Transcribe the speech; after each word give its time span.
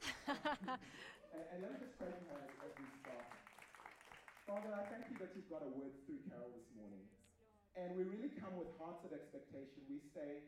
and, 1.34 1.44
and 1.52 1.58
let 1.62 1.70
me 1.74 1.78
just 1.80 1.96
pray 2.00 2.10
for 2.10 2.24
her 2.32 2.40
as, 2.44 2.52
as 2.64 2.72
we 2.78 2.86
start. 3.00 3.26
Father, 4.48 4.72
I 4.74 4.82
thank 4.90 5.06
you 5.12 5.16
that 5.22 5.30
you've 5.36 5.50
got 5.52 5.62
a 5.62 5.70
word 5.70 5.94
through 6.04 6.24
Carol 6.26 6.50
this 6.56 6.68
morning. 6.74 7.06
And 7.78 7.94
we 7.94 8.02
really 8.02 8.34
come 8.34 8.58
with 8.58 8.72
hearts 8.76 9.06
of 9.06 9.14
expectation. 9.14 9.86
We 9.86 10.02
say, 10.10 10.42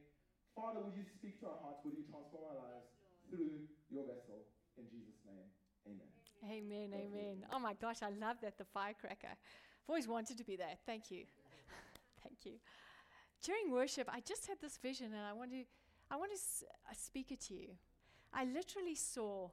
Father, 0.59 0.83
will 0.83 0.97
you 0.97 1.07
speak 1.07 1.39
to 1.41 1.55
our 1.55 1.59
hearts? 1.63 1.87
Will 1.87 1.95
you 1.95 2.05
transform 2.11 2.51
our 2.51 2.59
lives 2.59 2.91
through 3.31 3.71
your 3.89 4.05
vessel? 4.05 4.43
In 4.75 4.91
Jesus' 4.91 5.21
name, 5.23 5.49
amen. 5.87 6.11
Amen, 6.43 6.91
amen. 6.91 7.47
Oh 7.53 7.61
my 7.61 7.75
gosh, 7.75 8.03
I 8.03 8.11
love 8.11 8.37
that, 8.43 8.59
the 8.59 8.65
firecracker. 8.65 9.31
I've 9.31 9.89
always 9.89 10.09
wanted 10.09 10.39
to 10.39 10.45
be 10.45 10.57
there. 10.57 10.75
Thank 10.85 11.11
you. 11.11 11.25
Thank 12.23 12.45
you. 12.45 12.59
During 13.43 13.71
worship, 13.71 14.09
I 14.11 14.21
just 14.21 14.47
had 14.47 14.59
this 14.61 14.79
vision 14.79 15.13
and 15.13 15.23
I 15.23 15.33
want 15.33 15.51
to, 15.53 15.65
I 16.11 16.17
want 16.17 16.33
to 16.33 16.39
uh, 16.91 16.95
speak 16.97 17.31
it 17.31 17.41
to 17.43 17.55
you. 17.55 17.69
I 18.35 18.45
literally 18.45 18.95
saw 18.95 19.51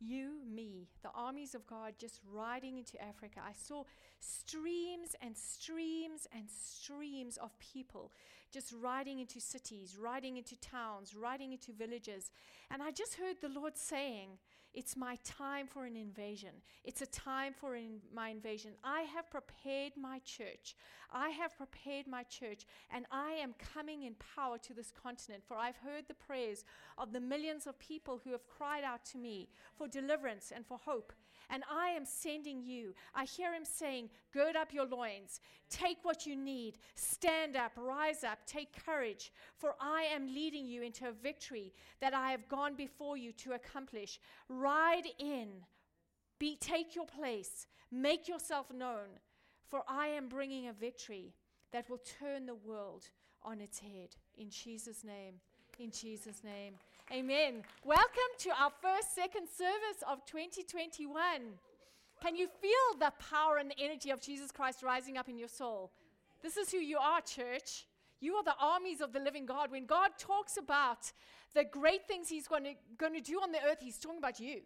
you, 0.00 0.40
me, 0.50 0.88
the 1.02 1.10
armies 1.14 1.54
of 1.54 1.66
God 1.66 1.94
just 1.98 2.20
riding 2.32 2.78
into 2.78 3.00
Africa. 3.02 3.40
I 3.46 3.52
saw 3.52 3.84
streams 4.18 5.14
and 5.20 5.36
streams 5.36 6.26
and 6.34 6.44
streams 6.48 7.36
of 7.36 7.58
people 7.58 8.10
just 8.50 8.72
riding 8.82 9.20
into 9.20 9.40
cities, 9.40 9.96
riding 10.00 10.36
into 10.36 10.56
towns, 10.56 11.14
riding 11.14 11.52
into 11.52 11.72
villages. 11.72 12.30
And 12.70 12.82
I 12.82 12.90
just 12.90 13.14
heard 13.14 13.36
the 13.40 13.48
Lord 13.48 13.76
saying, 13.76 14.38
It's 14.72 14.96
my 14.96 15.16
time 15.24 15.66
for 15.66 15.84
an 15.84 15.96
invasion. 15.96 16.50
It's 16.84 17.02
a 17.02 17.06
time 17.06 17.52
for 17.52 17.74
in 17.74 18.00
my 18.14 18.28
invasion. 18.28 18.72
I 18.84 19.02
have 19.02 19.28
prepared 19.30 19.92
my 19.96 20.20
church. 20.20 20.76
I 21.12 21.30
have 21.30 21.56
prepared 21.56 22.06
my 22.06 22.22
church, 22.24 22.66
and 22.90 23.04
I 23.10 23.32
am 23.32 23.54
coming 23.58 24.04
in 24.04 24.14
power 24.36 24.58
to 24.58 24.74
this 24.74 24.92
continent. 24.92 25.42
For 25.46 25.56
I've 25.56 25.76
heard 25.76 26.04
the 26.06 26.14
prayers 26.14 26.64
of 26.98 27.12
the 27.12 27.20
millions 27.20 27.66
of 27.66 27.78
people 27.78 28.20
who 28.22 28.30
have 28.30 28.46
cried 28.46 28.84
out 28.84 29.04
to 29.06 29.18
me 29.18 29.48
for 29.76 29.88
deliverance 29.88 30.52
and 30.54 30.64
for 30.64 30.78
hope. 30.78 31.12
And 31.52 31.64
I 31.70 31.88
am 31.88 32.04
sending 32.04 32.62
you. 32.62 32.94
I 33.14 33.24
hear 33.24 33.52
him 33.52 33.64
saying, 33.64 34.10
Gird 34.32 34.56
up 34.56 34.72
your 34.72 34.86
loins, 34.86 35.40
take 35.68 35.98
what 36.02 36.26
you 36.26 36.36
need, 36.36 36.78
stand 36.94 37.56
up, 37.56 37.72
rise 37.76 38.22
up, 38.22 38.38
take 38.46 38.84
courage, 38.84 39.32
for 39.56 39.74
I 39.80 40.02
am 40.14 40.32
leading 40.32 40.66
you 40.66 40.82
into 40.82 41.08
a 41.08 41.12
victory 41.12 41.72
that 42.00 42.14
I 42.14 42.30
have 42.30 42.48
gone 42.48 42.74
before 42.76 43.16
you 43.16 43.32
to 43.32 43.52
accomplish. 43.52 44.20
Ride 44.48 45.08
in, 45.18 45.48
be, 46.38 46.56
take 46.60 46.94
your 46.94 47.06
place, 47.06 47.66
make 47.90 48.28
yourself 48.28 48.72
known, 48.72 49.18
for 49.66 49.82
I 49.88 50.06
am 50.08 50.28
bringing 50.28 50.68
a 50.68 50.72
victory 50.72 51.34
that 51.72 51.88
will 51.90 52.00
turn 52.20 52.46
the 52.46 52.54
world 52.54 53.06
on 53.42 53.60
its 53.60 53.78
head. 53.78 54.10
In 54.38 54.50
Jesus' 54.50 55.04
name. 55.04 55.34
In 55.78 55.90
Jesus' 55.90 56.44
name. 56.44 56.74
Amen. 57.12 57.64
Welcome 57.84 58.30
to 58.38 58.50
our 58.50 58.70
first 58.80 59.16
second 59.16 59.48
service 59.48 60.00
of 60.08 60.24
2021. 60.26 61.12
Can 62.22 62.36
you 62.36 62.46
feel 62.46 63.00
the 63.00 63.12
power 63.18 63.56
and 63.56 63.68
the 63.68 63.84
energy 63.84 64.10
of 64.10 64.20
Jesus 64.20 64.52
Christ 64.52 64.84
rising 64.84 65.16
up 65.16 65.28
in 65.28 65.36
your 65.36 65.48
soul? 65.48 65.90
This 66.40 66.56
is 66.56 66.70
who 66.70 66.76
you 66.76 66.98
are, 66.98 67.20
church. 67.20 67.86
You 68.20 68.34
are 68.34 68.44
the 68.44 68.54
armies 68.60 69.00
of 69.00 69.12
the 69.12 69.18
living 69.18 69.44
God. 69.44 69.72
When 69.72 69.86
God 69.86 70.10
talks 70.20 70.56
about 70.56 71.10
the 71.52 71.64
great 71.64 72.06
things 72.06 72.28
He's 72.28 72.46
going 72.46 72.62
to, 72.62 73.20
do 73.20 73.40
on 73.40 73.50
the 73.50 73.58
earth, 73.68 73.78
He's 73.80 73.98
talking 73.98 74.18
about 74.18 74.38
you. 74.38 74.60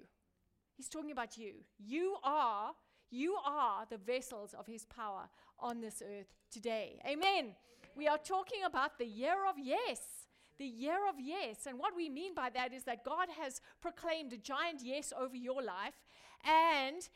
He's 0.77 0.91
talking 0.91 1.13
about 1.13 1.39
you. 1.39 1.55
You 1.79 2.17
are, 2.23 2.73
you 3.11 3.39
are 3.47 3.87
the 3.89 3.97
vessels 3.97 4.53
of 4.53 4.67
His 4.67 4.85
power 4.85 5.31
on 5.59 5.81
this 5.81 6.03
earth 6.03 6.27
today. 6.51 7.01
Amen. 7.07 7.55
We 7.97 8.07
are 8.07 8.19
talking 8.19 8.65
about 8.67 8.99
the 8.99 9.07
year 9.07 9.47
of 9.49 9.55
yes 9.59 10.24
the 10.59 10.67
year 10.67 11.09
of 11.09 11.17
yes. 11.21 11.67
And 11.67 11.79
what 11.79 11.97
we 11.97 12.09
mean 12.09 12.35
by 12.35 12.51
that 12.51 12.73
is 12.73 12.85
that 12.85 13.05
God 13.05 13.29
has 13.41 13.61
proclaimed 13.81 14.33
a 14.33 14.39
giant 14.39 14.81
yes 14.83 15.13
over 15.19 15.37
your 15.37 15.63
life. 15.63 15.95
And 16.45 17.09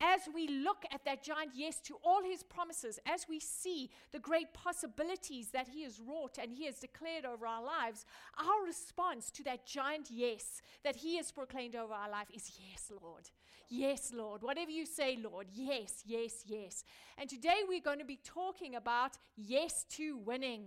as 0.00 0.22
we 0.34 0.48
look 0.48 0.84
at 0.92 1.04
that 1.04 1.22
giant 1.22 1.52
yes 1.54 1.78
to 1.82 1.96
all 2.04 2.22
his 2.24 2.42
promises, 2.42 2.98
as 3.06 3.26
we 3.28 3.38
see 3.38 3.88
the 4.10 4.18
great 4.18 4.52
possibilities 4.52 5.50
that 5.50 5.68
he 5.68 5.84
has 5.84 6.00
wrought 6.00 6.38
and 6.42 6.50
he 6.50 6.66
has 6.66 6.80
declared 6.80 7.24
over 7.24 7.46
our 7.46 7.62
lives, 7.62 8.04
our 8.36 8.66
response 8.66 9.30
to 9.30 9.44
that 9.44 9.64
giant 9.64 10.08
yes 10.10 10.60
that 10.82 10.96
he 10.96 11.16
has 11.16 11.30
proclaimed 11.30 11.76
over 11.76 11.94
our 11.94 12.10
life 12.10 12.28
is 12.34 12.50
yes, 12.68 12.90
Lord. 13.02 13.30
Yes, 13.68 14.12
Lord. 14.12 14.42
Whatever 14.42 14.70
you 14.70 14.84
say, 14.84 15.18
Lord. 15.22 15.46
Yes, 15.54 16.02
yes, 16.04 16.42
yes. 16.46 16.84
And 17.16 17.30
today 17.30 17.60
we're 17.66 17.80
going 17.80 18.00
to 18.00 18.04
be 18.04 18.18
talking 18.24 18.74
about 18.74 19.16
yes 19.36 19.86
to 19.90 20.16
winning. 20.18 20.64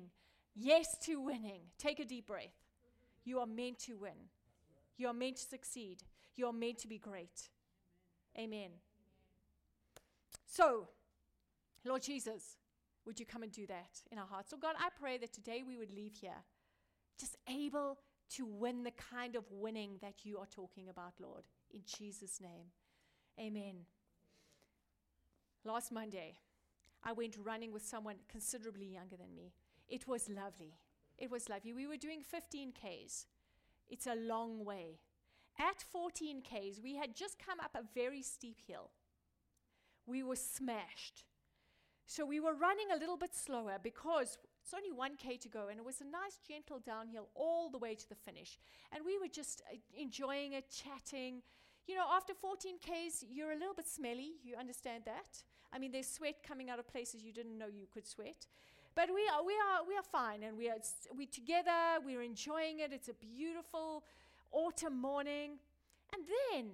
Yes 0.56 0.98
to 1.06 1.20
winning. 1.20 1.62
Take 1.78 2.00
a 2.00 2.06
deep 2.06 2.28
breath. 2.28 2.56
You 3.24 3.40
are 3.40 3.46
meant 3.46 3.80
to 3.80 3.98
win. 3.98 4.30
You 4.98 5.08
are 5.08 5.14
meant 5.14 5.38
to 5.38 5.44
succeed. 5.44 6.04
You 6.36 6.48
are 6.48 6.54
meant 6.54 6.80
to 6.80 6.88
be 6.88 6.98
great. 6.98 7.50
Amen. 8.38 8.70
So, 10.46 10.88
Lord 11.84 12.02
Jesus, 12.02 12.58
would 13.06 13.20
you 13.20 13.26
come 13.26 13.44
and 13.44 13.52
do 13.52 13.68
that 13.68 14.02
in 14.12 14.18
our 14.18 14.26
hearts? 14.26 14.50
So, 14.50 14.58
God, 14.58 14.76
I 14.80 14.90
pray 15.00 15.18
that 15.18 15.34
today 15.34 15.64
we 15.66 15.78
would 15.78 15.92
leave 15.92 16.16
here 16.22 16.44
just 17.20 17.38
able 17.50 18.00
to 18.32 18.46
win 18.46 18.84
the 18.84 18.92
kind 18.92 19.36
of 19.36 19.44
winning 19.52 19.98
that 20.02 20.26
you 20.26 20.38
are 20.38 20.48
talking 20.48 20.90
about, 20.90 21.14
Lord, 21.20 21.44
in 21.74 21.82
Jesus' 21.86 22.42
name. 22.42 22.68
Amen. 23.40 23.86
Last 25.64 25.92
Monday, 25.92 26.36
I 27.04 27.14
went 27.14 27.36
running 27.44 27.72
with 27.72 27.84
someone 27.86 28.16
considerably 28.30 28.86
younger 28.86 29.16
than 29.18 29.36
me. 29.36 29.54
It 29.88 30.08
was 30.08 30.30
lovely. 30.30 30.74
It 31.18 31.32
was 31.32 31.50
lovely. 31.50 31.74
We 31.74 31.88
were 31.88 31.98
doing 31.98 32.22
15 32.22 32.74
Ks. 32.74 33.26
It's 33.88 34.08
a 34.08 34.16
long 34.16 34.66
way. 34.66 35.00
At 35.58 35.82
14 35.82 36.42
Ks, 36.42 36.82
we 36.84 36.96
had 36.96 37.16
just 37.16 37.38
come 37.40 37.60
up 37.60 37.76
a 37.76 37.88
very 37.94 38.22
steep 38.22 38.62
hill. 38.68 38.90
We 40.06 40.24
were 40.24 40.36
smashed. 40.36 41.24
So 42.06 42.26
we 42.26 42.40
were 42.40 42.54
running 42.54 42.88
a 42.94 43.00
little 43.00 43.18
bit 43.18 43.34
slower 43.34 43.78
because 43.82 44.38
it's 44.62 44.74
only 44.74 44.92
1K 44.92 45.40
to 45.42 45.50
go, 45.50 45.68
and 45.70 45.80
it 45.80 45.86
was 45.86 46.02
a 46.02 46.06
nice, 46.06 46.40
gentle 46.48 46.80
downhill 46.80 47.30
all 47.36 47.70
the 47.70 47.78
way 47.78 47.96
to 47.96 48.10
the 48.10 48.16
finish. 48.16 48.60
And 48.92 49.06
we 49.06 49.18
were 49.18 49.28
just 49.28 49.62
uh, 49.72 49.78
enjoying 49.98 50.54
it, 50.54 50.66
chatting. 50.70 51.42
You 51.88 51.96
know, 51.96 52.06
after 52.12 52.34
14 52.34 52.78
Ks, 52.80 53.24
you're 53.30 53.52
a 53.52 53.58
little 53.58 53.74
bit 53.74 53.88
smelly. 53.88 54.34
You 54.44 54.56
understand 54.56 55.04
that? 55.06 55.44
I 55.72 55.80
mean, 55.80 55.92
there's 55.92 56.08
sweat 56.08 56.44
coming 56.48 56.70
out 56.70 56.80
of 56.80 56.88
places 56.88 57.24
you 57.24 57.34
didn't 57.34 57.58
know 57.58 57.68
you 57.68 57.88
could 57.92 58.08
sweat. 58.08 58.48
But 58.96 59.10
we 59.14 59.28
are, 59.28 59.44
we 59.44 59.54
are, 59.54 59.84
we 59.88 59.96
are 59.98 60.04
fine, 60.04 60.44
and 60.44 60.58
we 60.58 60.70
are 60.70 60.78
we 61.16 61.26
together. 61.26 62.00
We're 62.04 62.22
enjoying 62.22 62.80
it. 62.80 62.92
It's 62.94 63.10
a 63.10 63.14
beautiful 63.14 64.04
autumn 64.52 65.00
morning, 65.00 65.60
and 66.14 66.24
then 66.26 66.72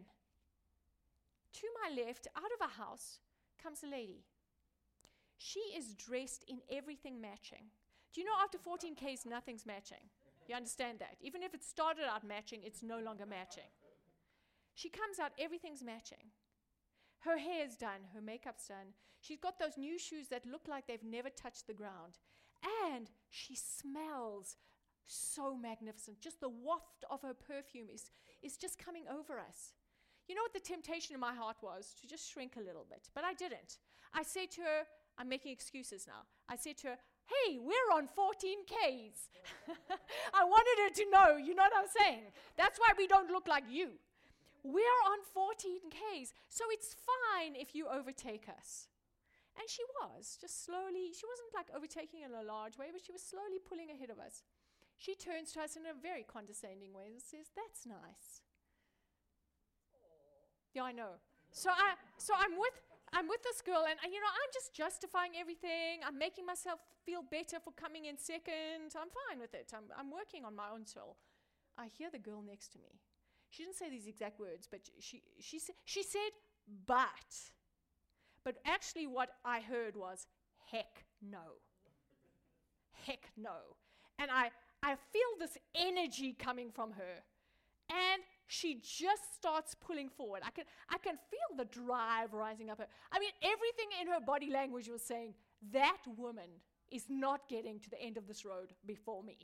to 1.54 1.68
my 1.84 2.04
left, 2.04 2.28
out 2.36 2.52
of 2.60 2.70
a 2.70 2.82
house, 2.82 3.20
comes 3.62 3.84
a 3.84 3.88
lady. 3.88 4.24
She 5.38 5.60
is 5.76 5.96
dressed 5.96 6.46
in 6.48 6.60
everything 6.72 7.20
matching. 7.20 7.66
Do 8.14 8.22
you 8.22 8.28
know 8.28 8.38
after 8.44 8.58
14 8.58 8.96
Ks, 8.96 9.26
nothing's 9.26 9.66
matching? 9.66 10.06
You 10.48 10.56
understand 10.56 11.00
that? 11.00 11.16
Even 11.22 11.44
if 11.44 11.54
it 11.54 11.64
started 11.64 12.04
out 12.06 12.24
matching, 12.24 12.62
it's 12.64 12.84
no 12.84 13.00
longer 13.00 13.26
matching. 13.26 13.70
She 14.76 14.90
comes 14.90 15.20
out, 15.20 15.32
everything's 15.40 15.84
matching. 15.84 16.32
Her 17.22 17.38
hair's 17.38 17.76
done, 17.76 18.02
her 18.14 18.22
makeup's 18.22 18.68
done. 18.68 18.94
She's 19.20 19.40
got 19.40 19.60
those 19.60 19.78
new 19.78 20.00
shoes 20.00 20.28
that 20.30 20.46
look 20.46 20.68
like 20.68 20.88
they've 20.88 21.04
never 21.04 21.30
touched 21.30 21.68
the 21.68 21.74
ground. 21.74 22.18
And 22.90 23.10
she 23.30 23.56
smells 23.56 24.58
so 25.06 25.56
magnificent. 25.56 26.20
Just 26.20 26.40
the 26.42 26.50
waft 26.50 27.06
of 27.10 27.22
her 27.22 27.34
perfume 27.34 27.88
is, 27.94 28.12
is 28.42 28.58
just 28.58 28.84
coming 28.84 29.04
over 29.08 29.40
us. 29.40 29.74
You 30.28 30.36
know 30.36 30.42
what 30.42 30.54
the 30.54 30.60
temptation 30.60 31.14
in 31.14 31.20
my 31.20 31.34
heart 31.34 31.58
was? 31.62 31.94
To 32.02 32.08
just 32.08 32.32
shrink 32.32 32.56
a 32.58 32.66
little 32.66 32.86
bit. 32.90 33.10
But 33.14 33.24
I 33.24 33.34
didn't. 33.34 33.78
I 34.14 34.24
said 34.24 34.50
to 34.52 34.62
her, 34.62 34.84
I'm 35.18 35.30
making 35.30 35.52
excuses 35.52 36.08
now. 36.08 36.24
I 36.50 36.56
said 36.56 36.78
to 36.80 36.88
her, 36.88 36.98
Hey, 37.28 37.60
we're 37.60 37.96
on 37.96 38.08
14 38.08 38.66
Ks. 38.66 39.30
I 40.34 40.44
wanted 40.44 40.78
her 40.84 40.90
to 40.96 41.10
know, 41.12 41.38
you 41.38 41.56
know 41.56 41.64
what 41.64 41.74
I'm 41.78 42.04
saying? 42.04 42.24
That's 42.58 42.80
why 42.80 42.90
we 42.98 43.08
don't 43.08 43.30
look 43.30 43.48
like 43.48 43.64
you. 43.70 43.92
We're 44.64 45.02
on 45.10 45.26
14 45.34 45.90
Ks, 45.90 46.34
so 46.50 46.66
it's 46.70 46.94
fine 46.94 47.56
if 47.56 47.74
you 47.74 47.88
overtake 47.88 48.46
us. 48.48 48.88
And 49.58 49.68
she 49.68 49.84
was, 50.00 50.38
just 50.40 50.64
slowly, 50.64 51.12
she 51.12 51.28
wasn't 51.28 51.52
like 51.54 51.68
overtaking 51.76 52.22
in 52.22 52.32
a 52.32 52.46
large 52.46 52.78
way, 52.78 52.88
but 52.94 53.02
she 53.04 53.12
was 53.12 53.22
slowly 53.22 53.60
pulling 53.60 53.92
ahead 53.92 54.10
of 54.10 54.20
us. 54.20 54.44
She 54.98 55.16
turns 55.16 55.52
to 55.54 55.62
us 55.62 55.76
in 55.76 55.84
a 55.90 55.98
very 55.98 56.24
condescending 56.24 56.94
way 56.94 57.10
and 57.10 57.20
says, 57.20 57.50
That's 57.58 57.90
nice. 57.90 58.46
Yeah, 60.74 60.84
I 60.84 60.94
know. 60.94 61.20
So 61.52 61.70
I 61.70 62.00
so 62.18 62.34
I'm 62.38 62.56
with 62.56 62.78
I'm 63.12 63.28
with 63.28 63.44
this 63.44 63.62
girl 63.62 63.84
and, 63.90 64.00
and 64.04 64.14
you 64.14 64.22
know 64.22 64.32
I'm 64.32 64.52
just 64.54 64.74
justifying 64.74 65.34
everything. 65.36 66.00
I'm 66.06 66.18
making 66.18 66.46
myself 66.46 66.80
feel 67.04 67.24
better 67.24 67.60
for 67.60 67.72
coming 67.76 68.06
in 68.06 68.16
second. 68.18 68.96
I'm 68.96 69.12
fine 69.12 69.40
with 69.42 69.54
it. 69.54 69.74
I'm 69.76 69.92
I'm 69.98 70.12
working 70.12 70.46
on 70.46 70.56
my 70.56 70.70
own 70.72 70.86
soul. 70.86 71.18
I 71.78 71.88
hear 71.88 72.10
the 72.10 72.20
girl 72.20 72.42
next 72.42 72.72
to 72.74 72.80
me. 72.80 73.02
She 73.52 73.64
didn't 73.64 73.76
say 73.76 73.90
these 73.90 74.08
exact 74.08 74.40
words, 74.40 74.68
but 74.70 74.82
she 75.00 75.22
she 75.40 75.60
said 75.60 75.76
she 75.86 76.04
said 76.04 76.32
but. 76.88 77.32
But 78.44 78.56
actually 78.66 79.06
what 79.06 79.30
I 79.46 79.60
heard 79.60 79.96
was 79.96 80.26
heck 80.72 81.06
no. 81.22 81.60
Heck 83.06 83.30
no. 83.38 83.78
And 84.18 84.32
I 84.32 84.50
I 84.82 84.96
feel 84.96 85.32
this 85.40 85.58
energy 85.76 86.34
coming 86.34 86.72
from 86.72 86.92
her. 86.94 87.24
And 87.90 88.24
she 88.48 88.76
just 88.76 89.36
starts 89.36 89.76
pulling 89.76 90.10
forward. 90.10 90.42
I 90.46 90.52
can, 90.52 90.64
I 90.90 90.98
can 90.98 91.18
feel 91.30 91.58
the 91.58 91.66
drive 91.66 92.34
rising 92.34 92.70
up 92.70 92.78
her. 92.78 92.88
I 93.12 93.20
mean, 93.20 93.32
everything 93.42 93.88
in 94.00 94.08
her 94.08 94.22
body 94.22 94.50
language 94.50 94.88
was 94.88 95.02
saying, 95.02 95.34
that 95.74 95.98
woman 96.18 96.50
is 96.90 97.06
not 97.10 97.50
getting 97.50 97.80
to 97.80 97.90
the 97.90 98.02
end 98.02 98.18
of 98.18 98.28
this 98.28 98.46
road 98.46 98.74
before 98.86 99.24
me. 99.24 99.38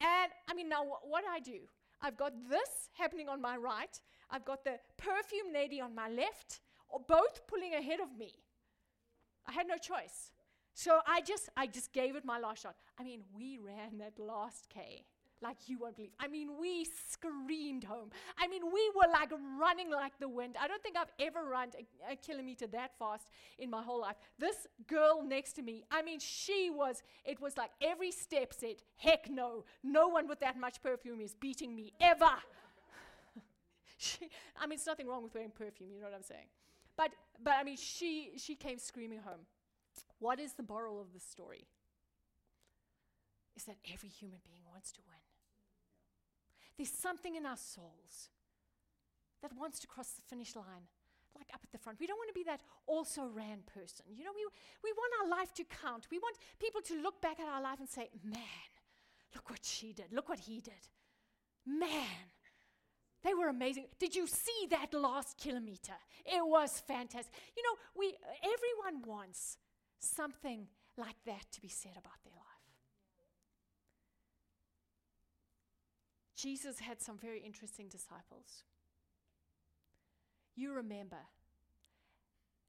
And 0.00 0.30
I 0.48 0.54
mean, 0.54 0.68
now 0.68 0.84
wh- 0.84 1.08
what 1.08 1.22
do 1.22 1.28
I 1.30 1.40
do? 1.40 1.60
I've 2.00 2.16
got 2.16 2.32
this 2.48 2.90
happening 2.92 3.28
on 3.28 3.40
my 3.40 3.56
right, 3.56 4.00
I've 4.30 4.44
got 4.44 4.64
the 4.64 4.78
perfume 4.96 5.52
lady 5.52 5.80
on 5.80 5.94
my 5.94 6.08
left, 6.08 6.60
or 6.88 7.00
both 7.00 7.46
pulling 7.46 7.74
ahead 7.74 8.00
of 8.00 8.16
me. 8.16 8.32
I 9.46 9.52
had 9.52 9.66
no 9.66 9.76
choice. 9.78 10.32
So 10.74 10.98
I 11.06 11.20
just 11.22 11.48
I 11.56 11.66
just 11.66 11.92
gave 11.92 12.16
it 12.16 12.24
my 12.24 12.38
last 12.38 12.62
shot. 12.62 12.76
I 12.98 13.02
mean, 13.02 13.22
we 13.34 13.58
ran 13.58 13.98
that 13.98 14.18
last 14.18 14.68
K 14.68 15.06
like 15.42 15.56
you 15.66 15.78
won't 15.78 15.96
believe. 15.96 16.12
I 16.18 16.28
mean, 16.28 16.50
we 16.58 16.86
screamed 17.08 17.84
home. 17.84 18.10
I 18.38 18.46
mean, 18.48 18.62
we 18.72 18.90
were 18.94 19.10
like 19.12 19.30
running 19.60 19.90
like 19.90 20.18
the 20.18 20.28
wind. 20.28 20.56
I 20.60 20.66
don't 20.66 20.82
think 20.82 20.96
I've 20.96 21.12
ever 21.18 21.44
run 21.44 21.68
a, 21.78 22.12
a, 22.12 22.16
kilometer 22.16 22.66
that 22.68 22.92
fast 22.98 23.30
in 23.58 23.70
my 23.70 23.82
whole 23.82 24.00
life. 24.00 24.16
This 24.38 24.66
girl 24.86 25.22
next 25.22 25.54
to 25.54 25.62
me, 25.62 25.84
I 25.90 26.02
mean, 26.02 26.20
she 26.20 26.70
was, 26.70 27.02
it 27.24 27.40
was 27.40 27.56
like 27.56 27.70
every 27.80 28.10
step 28.10 28.52
said, 28.54 28.76
heck 28.96 29.28
no, 29.30 29.64
no 29.82 30.08
one 30.08 30.26
with 30.26 30.40
that 30.40 30.58
much 30.58 30.82
perfume 30.82 31.20
is 31.20 31.34
beating 31.34 31.74
me 31.74 31.92
ever. 32.00 32.24
she, 33.98 34.30
I 34.58 34.66
mean, 34.66 34.76
it's 34.76 34.86
nothing 34.86 35.06
wrong 35.06 35.22
with 35.22 35.34
wearing 35.34 35.50
perfume, 35.50 35.90
you 35.92 36.00
know 36.00 36.06
what 36.06 36.14
I'm 36.14 36.22
saying? 36.22 36.46
But, 36.96 37.10
but 37.42 37.54
I 37.58 37.62
mean, 37.62 37.76
she, 37.76 38.32
she 38.38 38.54
came 38.54 38.78
screaming 38.78 39.20
home. 39.20 39.46
What 40.18 40.40
is 40.40 40.54
the 40.54 40.64
moral 40.66 40.98
of 41.00 41.12
the 41.12 41.20
story? 41.20 41.66
Is 43.54 43.64
that 43.64 43.76
every 43.92 44.08
human 44.08 44.38
being 44.44 44.60
wants 44.70 44.92
to 44.92 45.00
win. 45.06 45.25
There's 46.76 46.90
something 46.90 47.36
in 47.36 47.46
our 47.46 47.56
souls 47.56 48.30
that 49.42 49.52
wants 49.56 49.78
to 49.80 49.86
cross 49.86 50.10
the 50.10 50.22
finish 50.22 50.54
line, 50.54 50.88
like 51.36 51.48
up 51.54 51.60
at 51.62 51.72
the 51.72 51.78
front. 51.78 52.00
We 52.00 52.06
don't 52.06 52.18
want 52.18 52.28
to 52.28 52.34
be 52.34 52.44
that 52.44 52.60
also 52.86 53.26
ran 53.26 53.60
person. 53.66 54.06
You 54.14 54.24
know, 54.24 54.32
we, 54.34 54.46
we 54.84 54.92
want 54.92 55.12
our 55.22 55.38
life 55.38 55.54
to 55.54 55.64
count. 55.64 56.06
We 56.10 56.18
want 56.18 56.36
people 56.58 56.80
to 56.82 57.00
look 57.00 57.20
back 57.20 57.40
at 57.40 57.48
our 57.48 57.62
life 57.62 57.80
and 57.80 57.88
say, 57.88 58.10
man, 58.24 58.68
look 59.34 59.48
what 59.50 59.64
she 59.64 59.92
did. 59.92 60.12
Look 60.12 60.28
what 60.28 60.40
he 60.40 60.60
did. 60.60 60.88
Man, 61.66 62.30
they 63.24 63.34
were 63.34 63.48
amazing. 63.48 63.86
Did 63.98 64.14
you 64.14 64.26
see 64.26 64.68
that 64.70 64.94
last 64.94 65.36
kilometer? 65.36 65.94
It 66.24 66.46
was 66.46 66.80
fantastic. 66.86 67.32
You 67.56 67.62
know, 67.64 67.76
we 67.96 68.14
everyone 68.38 69.02
wants 69.04 69.58
something 69.98 70.68
like 70.96 71.16
that 71.26 71.50
to 71.52 71.60
be 71.60 71.68
said 71.68 71.92
about 71.92 72.22
their 72.24 72.34
life. 72.34 72.56
Jesus 76.36 76.80
had 76.80 77.00
some 77.00 77.16
very 77.16 77.40
interesting 77.40 77.88
disciples. 77.88 78.64
You 80.54 80.72
remember, 80.72 81.16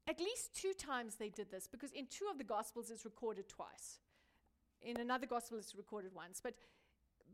at 0.08 0.18
least 0.18 0.54
two 0.54 0.72
times 0.72 1.16
they 1.16 1.28
did 1.28 1.50
this 1.50 1.66
because 1.66 1.92
in 1.92 2.06
two 2.06 2.26
of 2.30 2.38
the 2.38 2.44
Gospels 2.44 2.90
it's 2.90 3.04
recorded 3.04 3.48
twice. 3.48 3.98
In 4.80 4.98
another 4.98 5.26
Gospel 5.26 5.58
it's 5.58 5.74
recorded 5.74 6.12
once. 6.14 6.40
But, 6.42 6.54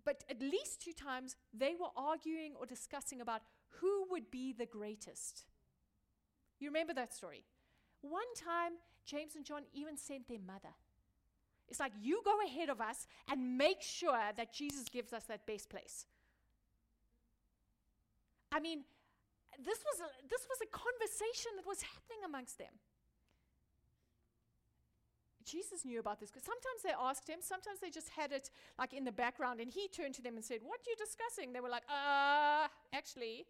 but 0.05 0.25
at 0.29 0.41
least 0.41 0.83
two 0.83 0.93
times 0.93 1.37
they 1.57 1.75
were 1.79 1.91
arguing 1.97 2.55
or 2.59 2.67
discussing 2.67 3.21
about 3.21 3.43
who 3.81 4.07
would 4.11 4.31
be 4.31 4.53
the 4.53 4.67
greatest. 4.67 5.45
You 6.59 6.69
remember 6.69 6.95
that 6.95 7.15
story? 7.15 7.45
One 8.01 8.23
time, 8.37 8.73
James 9.07 9.37
and 9.37 9.45
John 9.45 9.63
even 9.73 9.97
sent 9.97 10.29
their 10.29 10.39
mother. 10.45 10.75
It's 11.69 11.81
like, 11.81 11.93
you 12.01 12.23
go 12.25 12.39
ahead 12.47 12.69
of 12.69 12.81
us 12.81 13.07
and 13.31 13.57
make 13.57 13.81
sure 13.81 14.19
that 14.37 14.53
Jesus 14.53 14.89
gives 14.89 15.13
us 15.13 15.25
that 15.25 15.47
best 15.47 15.71
place. 15.71 16.07
I 18.55 18.61
mean, 18.61 18.85
this 19.59 19.83
was 19.83 19.99
a, 19.99 20.09
this 20.31 20.47
was 20.47 20.59
a 20.63 20.71
conversation 20.71 21.59
that 21.59 21.67
was 21.67 21.83
happening 21.83 22.23
amongst 22.25 22.57
them. 22.57 22.79
Jesus 25.45 25.85
knew 25.85 25.99
about 25.99 26.21
this 26.21 26.31
because 26.31 26.47
sometimes 26.47 26.81
they 26.87 26.95
asked 26.97 27.29
him, 27.29 27.41
sometimes 27.43 27.81
they 27.81 27.91
just 27.91 28.09
had 28.11 28.31
it 28.31 28.51
like 28.79 28.95
in 28.95 29.05
the 29.05 29.13
background, 29.13 29.61
and 29.61 29.69
he 29.69 29.89
turned 29.89 30.15
to 30.15 30.23
them 30.23 30.37
and 30.37 30.45
said, 30.45 30.61
What 30.63 30.81
are 30.81 30.89
you 30.89 30.97
discussing? 30.97 31.53
They 31.53 31.61
were 31.61 31.69
like, 31.69 31.83
Uh, 31.91 32.69
actually. 32.95 33.45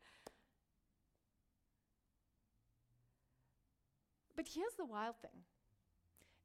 But 4.34 4.46
here's 4.52 4.74
the 4.74 4.86
wild 4.86 5.16
thing 5.20 5.44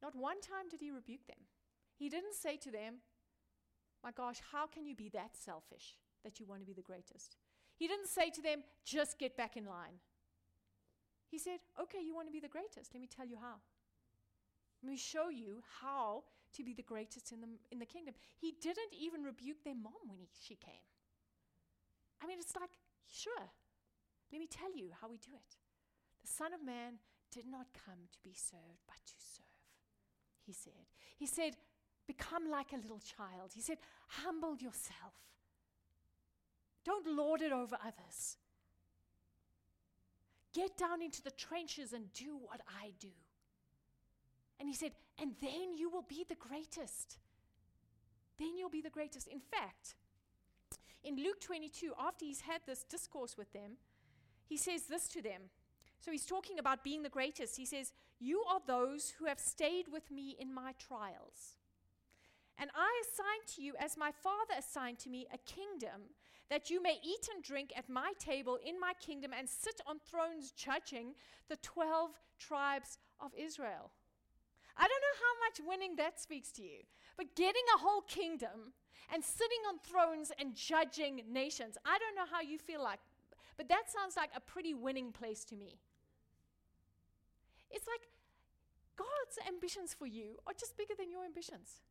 not 0.03 0.15
one 0.15 0.41
time 0.41 0.69
did 0.69 0.81
he 0.81 0.91
rebuke 0.91 1.25
them. 1.27 1.43
He 1.95 2.09
didn't 2.09 2.35
say 2.35 2.57
to 2.57 2.71
them, 2.71 2.95
My 4.03 4.11
gosh, 4.11 4.39
how 4.51 4.67
can 4.67 4.85
you 4.85 4.95
be 4.95 5.09
that 5.09 5.35
selfish 5.35 5.95
that 6.23 6.39
you 6.39 6.45
want 6.45 6.61
to 6.61 6.67
be 6.67 6.73
the 6.73 6.81
greatest? 6.81 7.37
He 7.79 7.87
didn't 7.87 8.09
say 8.09 8.29
to 8.29 8.41
them, 8.41 8.59
just 8.83 9.17
get 9.17 9.37
back 9.37 9.55
in 9.55 9.63
line. 9.63 10.03
He 11.29 11.39
said, 11.39 11.59
okay, 11.81 11.99
you 12.05 12.13
want 12.13 12.27
to 12.27 12.31
be 12.33 12.41
the 12.41 12.51
greatest. 12.51 12.91
Let 12.93 12.99
me 12.99 13.07
tell 13.07 13.25
you 13.25 13.37
how. 13.39 13.55
Let 14.83 14.91
me 14.91 14.97
show 14.97 15.29
you 15.29 15.63
how 15.81 16.23
to 16.57 16.63
be 16.63 16.73
the 16.73 16.83
greatest 16.83 17.31
in 17.31 17.39
the, 17.39 17.47
in 17.71 17.79
the 17.79 17.85
kingdom. 17.85 18.15
He 18.37 18.53
didn't 18.59 18.91
even 18.99 19.23
rebuke 19.23 19.63
their 19.63 19.75
mom 19.75 20.03
when 20.07 20.19
he, 20.19 20.27
she 20.43 20.55
came. 20.55 20.83
I 22.21 22.27
mean, 22.27 22.39
it's 22.39 22.55
like, 22.59 22.75
sure, 23.07 23.47
let 24.31 24.39
me 24.39 24.47
tell 24.47 24.75
you 24.75 24.89
how 24.99 25.07
we 25.07 25.15
do 25.17 25.31
it. 25.33 25.55
The 26.21 26.27
Son 26.27 26.53
of 26.53 26.65
Man 26.65 26.99
did 27.31 27.45
not 27.47 27.67
come 27.85 28.11
to 28.11 28.19
be 28.23 28.33
served, 28.33 28.83
but 28.87 28.99
to 29.05 29.13
serve, 29.17 29.55
he 30.45 30.51
said. 30.51 30.91
He 31.17 31.27
said, 31.27 31.55
become 32.07 32.51
like 32.51 32.73
a 32.73 32.81
little 32.81 32.99
child. 32.99 33.51
He 33.53 33.61
said, 33.61 33.77
humble 34.07 34.57
yourself. 34.57 35.15
Don't 36.85 37.07
lord 37.07 37.41
it 37.41 37.51
over 37.51 37.77
others. 37.83 38.37
Get 40.53 40.77
down 40.77 41.01
into 41.01 41.21
the 41.21 41.31
trenches 41.31 41.93
and 41.93 42.11
do 42.13 42.37
what 42.37 42.61
I 42.67 42.91
do. 42.99 43.09
And 44.59 44.67
he 44.67 44.75
said, 44.75 44.91
and 45.21 45.33
then 45.41 45.73
you 45.77 45.89
will 45.89 46.05
be 46.07 46.25
the 46.27 46.35
greatest. 46.35 47.17
Then 48.37 48.57
you'll 48.57 48.69
be 48.69 48.81
the 48.81 48.89
greatest. 48.89 49.27
In 49.27 49.39
fact, 49.39 49.95
in 51.03 51.15
Luke 51.17 51.39
22, 51.41 51.93
after 51.99 52.25
he's 52.25 52.41
had 52.41 52.61
this 52.65 52.83
discourse 52.83 53.37
with 53.37 53.51
them, 53.53 53.77
he 54.47 54.57
says 54.57 54.83
this 54.83 55.07
to 55.09 55.21
them. 55.21 55.43
So 55.99 56.11
he's 56.11 56.25
talking 56.25 56.59
about 56.59 56.83
being 56.83 57.03
the 57.03 57.09
greatest. 57.09 57.57
He 57.57 57.65
says, 57.65 57.91
You 58.19 58.43
are 58.49 58.61
those 58.65 59.13
who 59.19 59.25
have 59.25 59.39
stayed 59.39 59.87
with 59.91 60.09
me 60.09 60.35
in 60.39 60.53
my 60.53 60.73
trials. 60.79 61.57
And 62.59 62.69
I 62.75 63.01
assign 63.07 63.55
to 63.55 63.61
you, 63.63 63.73
as 63.79 63.97
my 63.97 64.11
Father 64.11 64.53
assigned 64.57 64.99
to 64.99 65.09
me, 65.09 65.27
a 65.33 65.37
kingdom 65.37 66.11
that 66.49 66.69
you 66.69 66.83
may 66.83 66.97
eat 67.03 67.29
and 67.33 67.43
drink 67.43 67.71
at 67.75 67.89
my 67.89 68.11
table 68.19 68.57
in 68.65 68.79
my 68.79 68.93
kingdom 68.99 69.31
and 69.37 69.47
sit 69.47 69.79
on 69.87 69.99
thrones 69.99 70.51
judging 70.51 71.13
the 71.47 71.55
12 71.57 72.11
tribes 72.37 72.97
of 73.21 73.31
Israel. 73.37 73.91
I 74.75 74.87
don't 74.87 74.89
know 74.89 75.19
how 75.19 75.33
much 75.45 75.69
winning 75.69 75.95
that 75.97 76.19
speaks 76.19 76.51
to 76.53 76.63
you, 76.63 76.83
but 77.17 77.35
getting 77.35 77.63
a 77.75 77.79
whole 77.79 78.01
kingdom 78.01 78.73
and 79.13 79.23
sitting 79.23 79.59
on 79.67 79.79
thrones 79.79 80.31
and 80.39 80.55
judging 80.55 81.21
nations, 81.31 81.77
I 81.85 81.97
don't 81.97 82.15
know 82.15 82.29
how 82.29 82.41
you 82.41 82.57
feel 82.57 82.83
like, 82.83 82.99
but 83.57 83.69
that 83.69 83.91
sounds 83.91 84.17
like 84.17 84.31
a 84.35 84.39
pretty 84.39 84.73
winning 84.73 85.11
place 85.11 85.45
to 85.45 85.55
me. 85.55 85.79
It's 87.71 87.87
like 87.87 88.09
God's 88.97 89.37
ambitions 89.47 89.93
for 89.93 90.07
you 90.07 90.37
are 90.47 90.53
just 90.53 90.77
bigger 90.77 90.93
than 90.97 91.11
your 91.11 91.25
ambitions. 91.25 91.81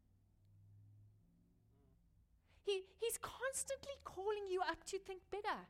He, 2.69 2.83
he's 3.01 3.17
constantly 3.17 3.97
calling 4.05 4.45
you 4.51 4.61
up 4.61 4.85
to 4.89 4.99
think 4.99 5.23
bigger. 5.31 5.61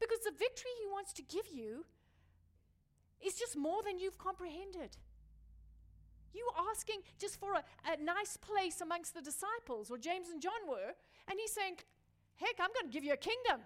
Because 0.00 0.20
the 0.20 0.30
victory 0.30 0.70
he 0.80 0.86
wants 0.90 1.12
to 1.12 1.22
give 1.22 1.46
you 1.52 1.84
is 3.20 3.34
just 3.34 3.54
more 3.54 3.82
than 3.84 3.98
you've 3.98 4.16
comprehended. 4.16 4.96
You 6.32 6.48
asking 6.70 7.00
just 7.18 7.38
for 7.38 7.52
a, 7.52 7.62
a 7.92 8.02
nice 8.02 8.38
place 8.38 8.80
amongst 8.80 9.14
the 9.14 9.20
disciples, 9.20 9.90
or 9.90 9.98
James 9.98 10.30
and 10.30 10.40
John 10.40 10.64
were, 10.66 10.94
and 11.28 11.38
he's 11.38 11.52
saying, 11.52 11.76
Heck, 12.36 12.56
I'm 12.58 12.70
going 12.72 12.90
to 12.90 12.92
give 12.92 13.04
you 13.04 13.12
a 13.12 13.18
kingdom. 13.18 13.60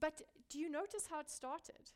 But 0.00 0.20
do 0.50 0.58
you 0.58 0.68
notice 0.68 1.06
how 1.08 1.20
it 1.20 1.30
started? 1.30 1.92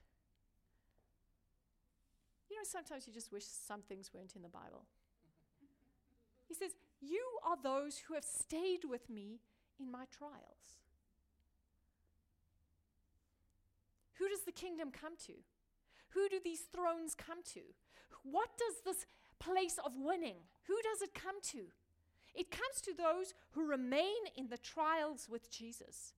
Know, 2.58 2.64
sometimes 2.64 3.06
you 3.06 3.12
just 3.12 3.30
wish 3.30 3.44
some 3.44 3.82
things 3.82 4.10
weren't 4.12 4.34
in 4.34 4.42
the 4.42 4.48
Bible. 4.48 4.84
He 6.48 6.54
says, 6.54 6.72
You 7.00 7.22
are 7.46 7.56
those 7.62 7.98
who 7.98 8.14
have 8.14 8.24
stayed 8.24 8.80
with 8.88 9.08
me 9.08 9.38
in 9.78 9.92
my 9.92 10.06
trials. 10.10 10.80
Who 14.14 14.28
does 14.28 14.40
the 14.40 14.50
kingdom 14.50 14.90
come 14.90 15.12
to? 15.26 15.34
Who 16.10 16.28
do 16.28 16.40
these 16.42 16.62
thrones 16.74 17.14
come 17.14 17.44
to? 17.54 17.60
What 18.24 18.48
does 18.58 18.82
this 18.84 19.06
place 19.38 19.78
of 19.84 19.92
winning, 19.96 20.38
who 20.66 20.74
does 20.82 21.00
it 21.00 21.14
come 21.14 21.40
to? 21.52 21.66
It 22.34 22.50
comes 22.50 22.80
to 22.82 22.92
those 22.92 23.34
who 23.52 23.68
remain 23.68 24.16
in 24.36 24.48
the 24.48 24.58
trials 24.58 25.28
with 25.30 25.48
Jesus. 25.48 26.12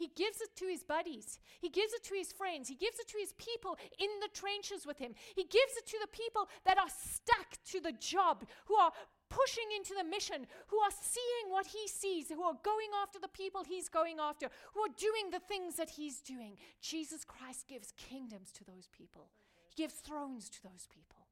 He 0.00 0.08
gives 0.16 0.40
it 0.40 0.56
to 0.56 0.66
his 0.66 0.82
buddies. 0.82 1.38
He 1.60 1.68
gives 1.68 1.92
it 1.92 2.02
to 2.04 2.14
his 2.14 2.32
friends. 2.32 2.68
He 2.68 2.74
gives 2.74 2.98
it 2.98 3.06
to 3.08 3.18
his 3.18 3.34
people 3.34 3.76
in 3.98 4.08
the 4.22 4.32
trenches 4.32 4.86
with 4.86 4.96
him. 4.96 5.12
He 5.36 5.44
gives 5.44 5.76
it 5.76 5.86
to 5.88 5.98
the 6.00 6.08
people 6.08 6.48
that 6.64 6.78
are 6.78 6.88
stuck 6.88 7.62
to 7.66 7.80
the 7.80 7.92
job, 7.92 8.46
who 8.64 8.76
are 8.76 8.92
pushing 9.28 9.68
into 9.76 9.92
the 9.94 10.08
mission, 10.08 10.46
who 10.68 10.78
are 10.78 10.90
seeing 10.90 11.52
what 11.52 11.66
he 11.66 11.86
sees, 11.86 12.30
who 12.30 12.42
are 12.42 12.56
going 12.64 12.88
after 13.02 13.18
the 13.18 13.28
people 13.28 13.62
he's 13.62 13.90
going 13.90 14.16
after, 14.18 14.48
who 14.72 14.80
are 14.80 14.96
doing 14.96 15.30
the 15.30 15.38
things 15.38 15.76
that 15.76 15.90
he's 15.90 16.22
doing. 16.22 16.56
Jesus 16.80 17.22
Christ 17.22 17.68
gives 17.68 17.92
kingdoms 17.98 18.52
to 18.52 18.64
those 18.64 18.88
people, 18.88 19.28
he 19.68 19.82
gives 19.82 19.96
thrones 19.96 20.48
to 20.48 20.62
those 20.62 20.88
people. 20.88 21.26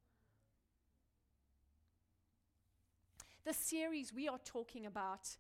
The 3.46 3.54
series 3.54 4.12
we 4.12 4.28
are 4.28 4.40
talking 4.44 4.84
about 4.84 5.38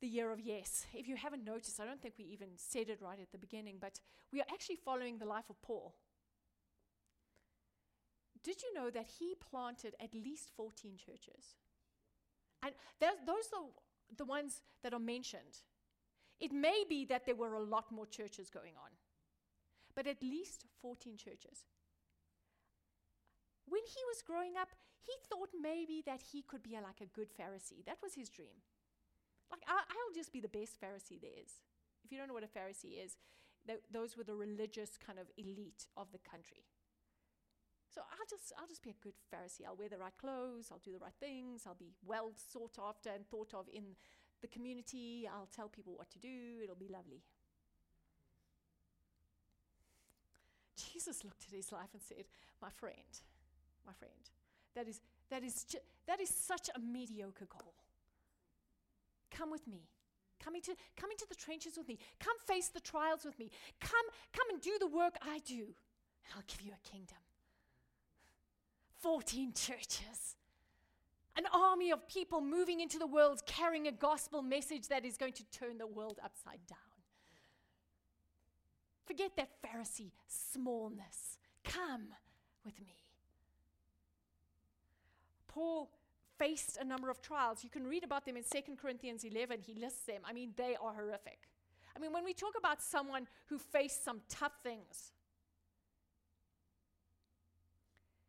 the 0.00 0.08
year 0.08 0.30
of 0.30 0.40
yes. 0.40 0.86
If 0.94 1.08
you 1.08 1.16
haven't 1.16 1.44
noticed, 1.44 1.80
I 1.80 1.84
don't 1.84 2.00
think 2.00 2.14
we 2.18 2.24
even 2.26 2.48
said 2.56 2.88
it 2.88 3.00
right 3.02 3.18
at 3.20 3.32
the 3.32 3.38
beginning, 3.38 3.76
but 3.80 4.00
we 4.32 4.40
are 4.40 4.46
actually 4.52 4.76
following 4.76 5.18
the 5.18 5.26
life 5.26 5.50
of 5.50 5.60
Paul. 5.62 5.94
Did 8.42 8.62
you 8.62 8.72
know 8.74 8.90
that 8.90 9.06
he 9.18 9.34
planted 9.50 9.94
at 10.00 10.14
least 10.14 10.50
14 10.56 10.96
churches? 10.96 11.56
And 12.62 12.72
those 13.00 13.50
are 13.56 13.66
the 14.16 14.24
ones 14.24 14.62
that 14.82 14.94
are 14.94 14.98
mentioned. 14.98 15.62
It 16.40 16.52
may 16.52 16.84
be 16.88 17.04
that 17.06 17.26
there 17.26 17.34
were 17.34 17.54
a 17.54 17.62
lot 17.62 17.90
more 17.90 18.06
churches 18.06 18.48
going 18.48 18.74
on, 18.82 18.90
but 19.94 20.06
at 20.06 20.22
least 20.22 20.66
14 20.80 21.16
churches. 21.16 21.64
When 23.68 23.82
he 23.84 24.00
was 24.08 24.22
growing 24.22 24.54
up, 24.58 24.68
he 25.00 25.12
thought 25.28 25.50
maybe 25.60 26.02
that 26.06 26.22
he 26.32 26.42
could 26.42 26.62
be 26.62 26.76
a, 26.76 26.80
like 26.80 27.00
a 27.00 27.06
good 27.06 27.28
Pharisee. 27.28 27.84
That 27.84 27.98
was 28.02 28.14
his 28.14 28.28
dream. 28.28 28.62
Like, 29.50 29.62
I, 29.66 29.80
will 29.80 30.14
just 30.14 30.32
be 30.32 30.40
the 30.40 30.48
best 30.48 30.80
Pharisee 30.80 31.20
there 31.20 31.36
is. 31.36 31.62
If 32.04 32.12
you 32.12 32.18
don't 32.18 32.28
know 32.28 32.34
what 32.34 32.44
a 32.44 32.52
Pharisee 32.58 33.02
is, 33.02 33.16
th- 33.66 33.80
those 33.90 34.16
were 34.16 34.24
the 34.24 34.34
religious 34.34 34.98
kind 34.98 35.18
of 35.18 35.26
elite 35.36 35.86
of 35.96 36.12
the 36.12 36.18
country. 36.18 36.64
So 37.94 38.02
I'll 38.02 38.28
just, 38.28 38.52
I'll 38.58 38.68
just 38.68 38.82
be 38.82 38.90
a 38.90 39.02
good 39.02 39.14
Pharisee. 39.32 39.66
I'll 39.66 39.76
wear 39.76 39.88
the 39.88 39.98
right 39.98 40.16
clothes, 40.20 40.68
I'll 40.70 40.84
do 40.84 40.92
the 40.92 40.98
right 40.98 41.16
things, 41.18 41.62
I'll 41.66 41.74
be 41.74 41.92
well 42.04 42.32
sought 42.36 42.78
after 42.78 43.10
and 43.10 43.26
thought 43.26 43.54
of 43.54 43.66
in 43.72 43.96
the 44.40 44.48
community, 44.48 45.28
I'll 45.30 45.48
tell 45.54 45.68
people 45.68 45.94
what 45.96 46.10
to 46.10 46.18
do, 46.18 46.62
it'll 46.62 46.76
be 46.76 46.88
lovely. 46.88 47.22
Jesus 50.92 51.24
looked 51.24 51.44
at 51.48 51.54
his 51.56 51.72
life 51.72 51.88
and 51.92 52.02
said, 52.02 52.24
My 52.62 52.70
friend, 52.70 52.94
my 53.84 53.92
friend, 53.92 54.30
that 54.74 54.86
is, 54.86 55.00
that 55.30 55.42
is, 55.42 55.64
ju- 55.64 55.78
that 56.06 56.20
is 56.20 56.28
such 56.28 56.70
a 56.74 56.78
mediocre 56.78 57.46
goal. 57.46 57.74
Come 59.30 59.50
with 59.50 59.66
me. 59.66 59.88
Come 60.42 60.54
into, 60.54 60.74
come 60.96 61.10
into 61.10 61.26
the 61.28 61.34
trenches 61.34 61.76
with 61.76 61.88
me. 61.88 61.98
Come 62.20 62.36
face 62.46 62.68
the 62.68 62.80
trials 62.80 63.24
with 63.24 63.38
me. 63.38 63.50
Come, 63.80 64.06
come 64.32 64.48
and 64.50 64.60
do 64.60 64.76
the 64.78 64.86
work 64.86 65.16
I 65.20 65.40
do. 65.40 65.54
And 66.24 66.34
I'll 66.36 66.44
give 66.46 66.62
you 66.62 66.72
a 66.72 66.88
kingdom. 66.88 67.18
14 69.00 69.52
churches. 69.52 70.36
An 71.36 71.44
army 71.52 71.92
of 71.92 72.06
people 72.08 72.40
moving 72.40 72.80
into 72.80 72.98
the 72.98 73.06
world 73.06 73.42
carrying 73.46 73.86
a 73.86 73.92
gospel 73.92 74.42
message 74.42 74.88
that 74.88 75.04
is 75.04 75.16
going 75.16 75.34
to 75.34 75.44
turn 75.50 75.78
the 75.78 75.86
world 75.86 76.18
upside 76.24 76.66
down. 76.66 76.78
Forget 79.06 79.36
that 79.36 79.50
Pharisee 79.62 80.10
smallness. 80.26 81.38
Come 81.64 82.08
with 82.64 82.80
me. 82.80 82.96
Paul 85.46 85.90
faced 86.38 86.78
a 86.80 86.84
number 86.84 87.10
of 87.10 87.20
trials. 87.20 87.64
You 87.64 87.70
can 87.70 87.86
read 87.86 88.04
about 88.04 88.24
them 88.24 88.36
in 88.36 88.44
2 88.44 88.76
Corinthians 88.80 89.24
11. 89.24 89.60
He 89.66 89.74
lists 89.74 90.04
them. 90.04 90.22
I 90.24 90.32
mean, 90.32 90.52
they 90.56 90.76
are 90.80 90.94
horrific. 90.94 91.48
I 91.96 91.98
mean, 91.98 92.12
when 92.12 92.24
we 92.24 92.32
talk 92.32 92.54
about 92.56 92.80
someone 92.80 93.26
who 93.46 93.58
faced 93.58 94.04
some 94.04 94.20
tough 94.28 94.52
things, 94.62 95.12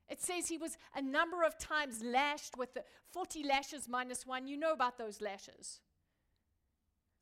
it 0.09 0.19
says 0.19 0.47
he 0.47 0.57
was 0.57 0.77
a 0.95 1.01
number 1.01 1.43
of 1.43 1.57
times 1.59 2.01
lashed 2.03 2.57
with 2.57 2.73
the 2.73 2.83
40 3.11 3.43
lashes 3.43 3.87
minus 3.87 4.25
one. 4.25 4.47
You 4.47 4.57
know 4.57 4.73
about 4.73 4.97
those 4.97 5.21
lashes. 5.21 5.79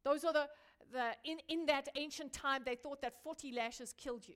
Those 0.06 0.24
are 0.24 0.32
the, 0.32 0.48
the 0.94 1.10
in, 1.26 1.40
in 1.50 1.66
that 1.66 1.90
ancient 1.98 2.32
time, 2.32 2.62
they 2.66 2.76
thought 2.76 3.02
that 3.02 3.22
40 3.24 3.52
lashes 3.52 3.94
killed 3.98 4.26
you. 4.26 4.36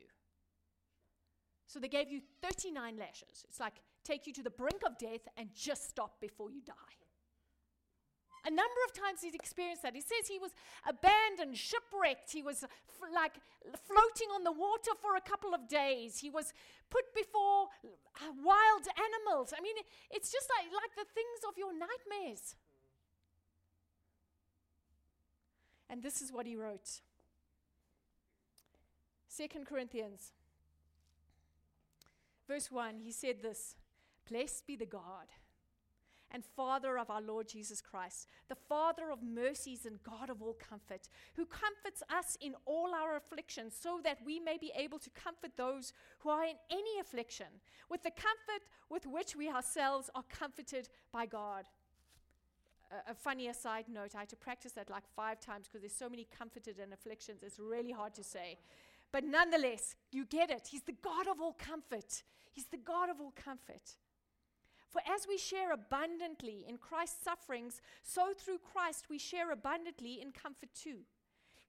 So 1.67 1.79
they 1.79 1.87
gave 1.87 2.09
you 2.09 2.19
39 2.41 2.97
lashes. 2.97 3.45
It's 3.47 3.59
like 3.61 3.75
take 4.03 4.27
you 4.27 4.33
to 4.33 4.43
the 4.43 4.49
brink 4.49 4.81
of 4.85 4.97
death 4.97 5.27
and 5.37 5.49
just 5.53 5.89
stop 5.89 6.19
before 6.19 6.51
you 6.51 6.61
die. 6.61 6.73
A 8.43 8.49
number 8.49 8.81
of 8.87 8.93
times 8.93 9.21
he's 9.21 9.35
experienced 9.35 9.83
that. 9.83 9.93
He 9.93 10.01
says 10.01 10.27
he 10.27 10.39
was 10.39 10.51
abandoned, 10.87 11.55
shipwrecked. 11.55 12.31
He 12.31 12.41
was 12.41 12.63
f- 12.63 12.69
like 13.13 13.33
floating 13.85 14.33
on 14.33 14.43
the 14.43 14.51
water 14.51 14.97
for 14.99 15.15
a 15.15 15.21
couple 15.21 15.53
of 15.53 15.67
days. 15.67 16.17
He 16.17 16.31
was 16.31 16.51
put 16.89 17.13
before 17.13 17.67
uh, 17.85 18.33
wild 18.43 18.87
animals. 18.97 19.53
I 19.55 19.61
mean, 19.61 19.75
it's 20.09 20.31
just 20.31 20.49
like, 20.57 20.73
like 20.73 20.95
the 20.95 21.05
things 21.13 21.45
of 21.47 21.53
your 21.55 21.71
nightmares. 21.71 22.55
And 25.87 26.01
this 26.01 26.21
is 26.21 26.31
what 26.31 26.47
he 26.47 26.55
wrote 26.55 27.01
Second 29.27 29.67
Corinthians, 29.67 30.33
verse 32.47 32.71
1, 32.71 33.01
he 33.01 33.11
said 33.11 33.41
this 33.41 33.75
Blessed 34.29 34.65
be 34.67 34.75
the 34.75 34.85
God 34.85 35.27
and 36.33 36.43
Father 36.45 36.97
of 36.97 37.09
our 37.09 37.21
Lord 37.21 37.47
Jesus 37.47 37.81
Christ, 37.81 38.27
the 38.47 38.55
Father 38.55 39.11
of 39.11 39.21
mercies 39.21 39.85
and 39.85 40.01
God 40.03 40.29
of 40.29 40.41
all 40.41 40.53
comfort, 40.53 41.09
who 41.35 41.45
comforts 41.45 42.01
us 42.09 42.37
in 42.41 42.55
all 42.65 42.93
our 42.95 43.15
afflictions, 43.17 43.75
so 43.79 43.99
that 44.03 44.19
we 44.25 44.39
may 44.39 44.57
be 44.57 44.71
able 44.75 44.99
to 44.99 45.09
comfort 45.09 45.51
those 45.57 45.93
who 46.19 46.29
are 46.29 46.43
in 46.43 46.55
any 46.69 46.99
affliction, 46.99 47.47
with 47.89 48.03
the 48.03 48.11
comfort 48.11 48.65
with 48.89 49.05
which 49.05 49.35
we 49.35 49.49
ourselves 49.49 50.09
are 50.15 50.23
comforted 50.29 50.89
by 51.11 51.25
God. 51.25 51.65
A, 53.07 53.13
funny 53.13 53.47
aside 53.47 53.85
note, 53.87 54.15
I 54.15 54.19
had 54.19 54.29
to 54.29 54.35
practice 54.35 54.73
that 54.73 54.89
like 54.89 55.03
five 55.15 55.39
times 55.39 55.67
because 55.67 55.81
there's 55.81 55.95
so 55.95 56.09
many 56.09 56.27
comforted 56.37 56.77
and 56.79 56.93
afflictions, 56.93 57.41
it's 57.43 57.59
really 57.59 57.91
hard 57.91 58.13
to 58.15 58.23
say. 58.23 58.57
But 59.13 59.25
nonetheless, 59.25 59.95
you 60.11 60.25
get 60.25 60.49
it. 60.49 60.67
He's 60.71 60.83
the 60.83 60.95
God 61.01 61.27
of 61.27 61.41
all 61.41 61.53
comfort. 61.53 62.23
He's 62.51 62.65
the 62.65 62.77
God 62.77 63.09
of 63.09 63.19
all 63.19 63.33
comfort. 63.35 63.95
For 64.91 65.01
as 65.07 65.25
we 65.27 65.37
share 65.37 65.71
abundantly 65.71 66.65
in 66.67 66.77
Christ's 66.77 67.23
sufferings, 67.23 67.81
so 68.03 68.33
through 68.37 68.59
Christ 68.59 69.05
we 69.09 69.17
share 69.17 69.51
abundantly 69.51 70.19
in 70.21 70.31
comfort 70.31 70.69
too. 70.75 71.05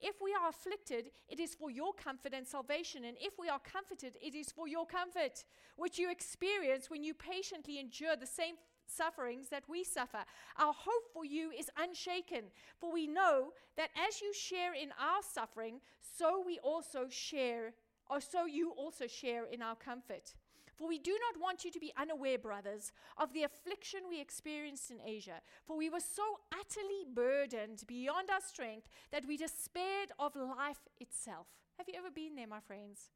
If 0.00 0.16
we 0.20 0.34
are 0.34 0.48
afflicted, 0.48 1.12
it 1.28 1.38
is 1.38 1.54
for 1.54 1.70
your 1.70 1.92
comfort 1.92 2.34
and 2.34 2.44
salvation. 2.44 3.04
And 3.04 3.16
if 3.20 3.34
we 3.38 3.48
are 3.48 3.60
comforted, 3.60 4.16
it 4.20 4.34
is 4.34 4.50
for 4.50 4.66
your 4.66 4.84
comfort, 4.84 5.44
which 5.76 5.96
you 5.96 6.10
experience 6.10 6.90
when 6.90 7.04
you 7.04 7.14
patiently 7.14 7.78
endure 7.78 8.16
the 8.16 8.26
same 8.26 8.56
sufferings 8.84 9.48
that 9.50 9.62
we 9.68 9.84
suffer. 9.84 10.24
Our 10.58 10.72
hope 10.76 11.04
for 11.14 11.24
you 11.24 11.52
is 11.56 11.70
unshaken, 11.78 12.46
for 12.80 12.92
we 12.92 13.06
know 13.06 13.52
that 13.76 13.90
as 14.08 14.20
you 14.20 14.34
share 14.34 14.74
in 14.74 14.90
our 15.00 15.22
suffering, 15.22 15.80
so 16.18 16.42
we 16.44 16.58
also 16.58 17.06
share, 17.08 17.74
or 18.10 18.20
so 18.20 18.44
you 18.44 18.72
also 18.72 19.06
share 19.06 19.44
in 19.46 19.62
our 19.62 19.76
comfort. 19.76 20.34
For 20.82 20.88
we 20.88 20.98
do 20.98 21.12
not 21.12 21.40
want 21.40 21.64
you 21.64 21.70
to 21.70 21.78
be 21.78 21.92
unaware, 21.96 22.38
brothers, 22.38 22.90
of 23.16 23.32
the 23.32 23.44
affliction 23.44 24.00
we 24.10 24.20
experienced 24.20 24.90
in 24.90 24.98
Asia. 25.00 25.38
For 25.64 25.76
we 25.76 25.88
were 25.88 26.00
so 26.00 26.24
utterly 26.52 27.06
burdened 27.06 27.84
beyond 27.86 28.30
our 28.30 28.40
strength 28.40 28.88
that 29.12 29.24
we 29.24 29.36
despaired 29.36 30.10
of 30.18 30.34
life 30.34 30.88
itself. 30.98 31.46
Have 31.78 31.86
you 31.86 31.94
ever 31.96 32.10
been 32.10 32.34
there, 32.34 32.48
my 32.48 32.58
friends? 32.58 33.10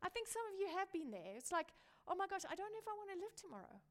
I 0.00 0.08
think 0.10 0.28
some 0.28 0.42
of 0.46 0.60
you 0.60 0.68
have 0.78 0.92
been 0.92 1.10
there. 1.10 1.34
It's 1.36 1.50
like, 1.50 1.74
oh 2.06 2.14
my 2.14 2.28
gosh, 2.28 2.44
I 2.44 2.54
don't 2.54 2.70
know 2.70 2.78
if 2.78 2.86
I 2.86 2.96
want 2.96 3.10
to 3.10 3.18
live 3.18 3.34
tomorrow. 3.34 3.82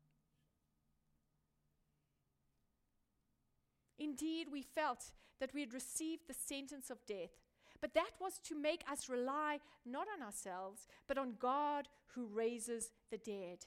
Indeed, 4.00 4.48
we 4.50 4.62
felt 4.62 5.12
that 5.42 5.54
we 5.54 5.60
had 5.60 5.74
received 5.74 6.30
the 6.30 6.34
sentence 6.34 6.90
of 6.90 7.06
death 7.06 7.36
but 7.82 7.94
that 7.94 8.12
was 8.20 8.40
to 8.46 8.60
make 8.60 8.84
us 8.92 9.10
rely 9.10 9.60
not 9.86 10.08
on 10.16 10.26
ourselves, 10.26 10.88
but 11.08 11.18
on 11.18 11.36
God 11.40 11.88
who 12.16 12.28
raises 12.28 12.92
the 13.12 13.18
dead. 13.18 13.66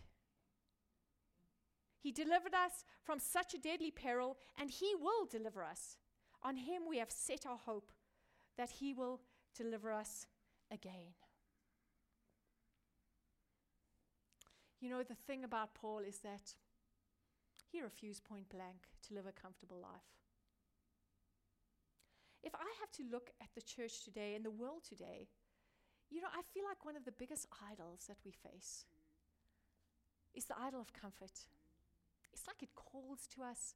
He 1.99 2.13
delivered 2.13 2.55
us 2.55 2.85
from 3.05 3.19
such 3.19 3.55
a 3.55 3.59
deadly 3.59 3.91
peril, 3.91 4.37
and 4.59 4.71
He 4.71 4.95
will 4.95 5.27
deliver 5.31 5.63
us. 5.63 5.97
On 6.43 6.57
Him 6.57 6.83
we 6.89 6.99
have 6.99 7.11
set 7.11 7.47
our 7.47 7.59
hope 7.59 7.93
that 8.57 8.71
He 8.71 8.95
will 8.95 9.21
deliver 9.55 9.93
us 9.93 10.27
again. 10.73 11.15
You 14.81 14.89
know, 14.89 15.03
the 15.03 15.15
thing 15.15 15.45
about 15.45 15.75
Paul 15.75 15.99
is 15.99 16.19
that 16.21 16.55
he 17.71 17.83
refused 17.83 18.25
point 18.25 18.49
blank 18.49 18.89
to 19.07 19.15
live 19.15 19.27
a 19.27 19.41
comfortable 19.41 19.79
life. 19.81 20.20
If 22.43 22.55
I 22.55 22.69
have 22.81 22.91
to 22.93 23.03
look 23.11 23.31
at 23.41 23.49
the 23.55 23.63
church 23.63 24.05
today 24.05 24.35
and 24.35 24.45
the 24.45 24.51
world 24.51 24.83
today, 24.89 25.29
you 26.11 26.21
know, 26.21 26.29
I 26.33 26.43
feel 26.43 26.65
like 26.69 26.85
one 26.85 26.97
of 26.97 27.05
the 27.05 27.13
biggest 27.13 27.47
idols 27.71 28.05
that 28.09 28.17
we 28.25 28.33
face 28.33 28.85
is 30.35 30.47
the 30.47 30.59
idol 30.59 30.81
of 30.81 30.93
comfort. 30.93 31.47
It's 32.33 32.47
like 32.47 32.63
it 32.63 32.75
calls 32.75 33.29
to 33.35 33.43
us 33.43 33.75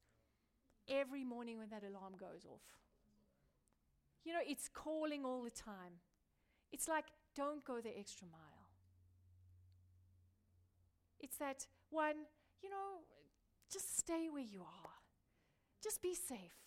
every 0.88 1.24
morning 1.24 1.58
when 1.58 1.68
that 1.70 1.84
alarm 1.84 2.14
goes 2.18 2.44
off. 2.44 2.80
You 4.24 4.32
know, 4.32 4.40
it's 4.46 4.68
calling 4.68 5.24
all 5.24 5.42
the 5.42 5.50
time. 5.50 6.00
It's 6.72 6.88
like, 6.88 7.06
don't 7.36 7.64
go 7.64 7.80
the 7.80 7.96
extra 7.96 8.26
mile. 8.26 8.68
It's 11.20 11.36
that 11.36 11.66
one, 11.90 12.16
you 12.62 12.70
know, 12.70 13.02
just 13.70 13.98
stay 13.98 14.28
where 14.30 14.42
you 14.42 14.60
are. 14.60 14.90
Just 15.82 16.02
be 16.02 16.14
safe. 16.14 16.63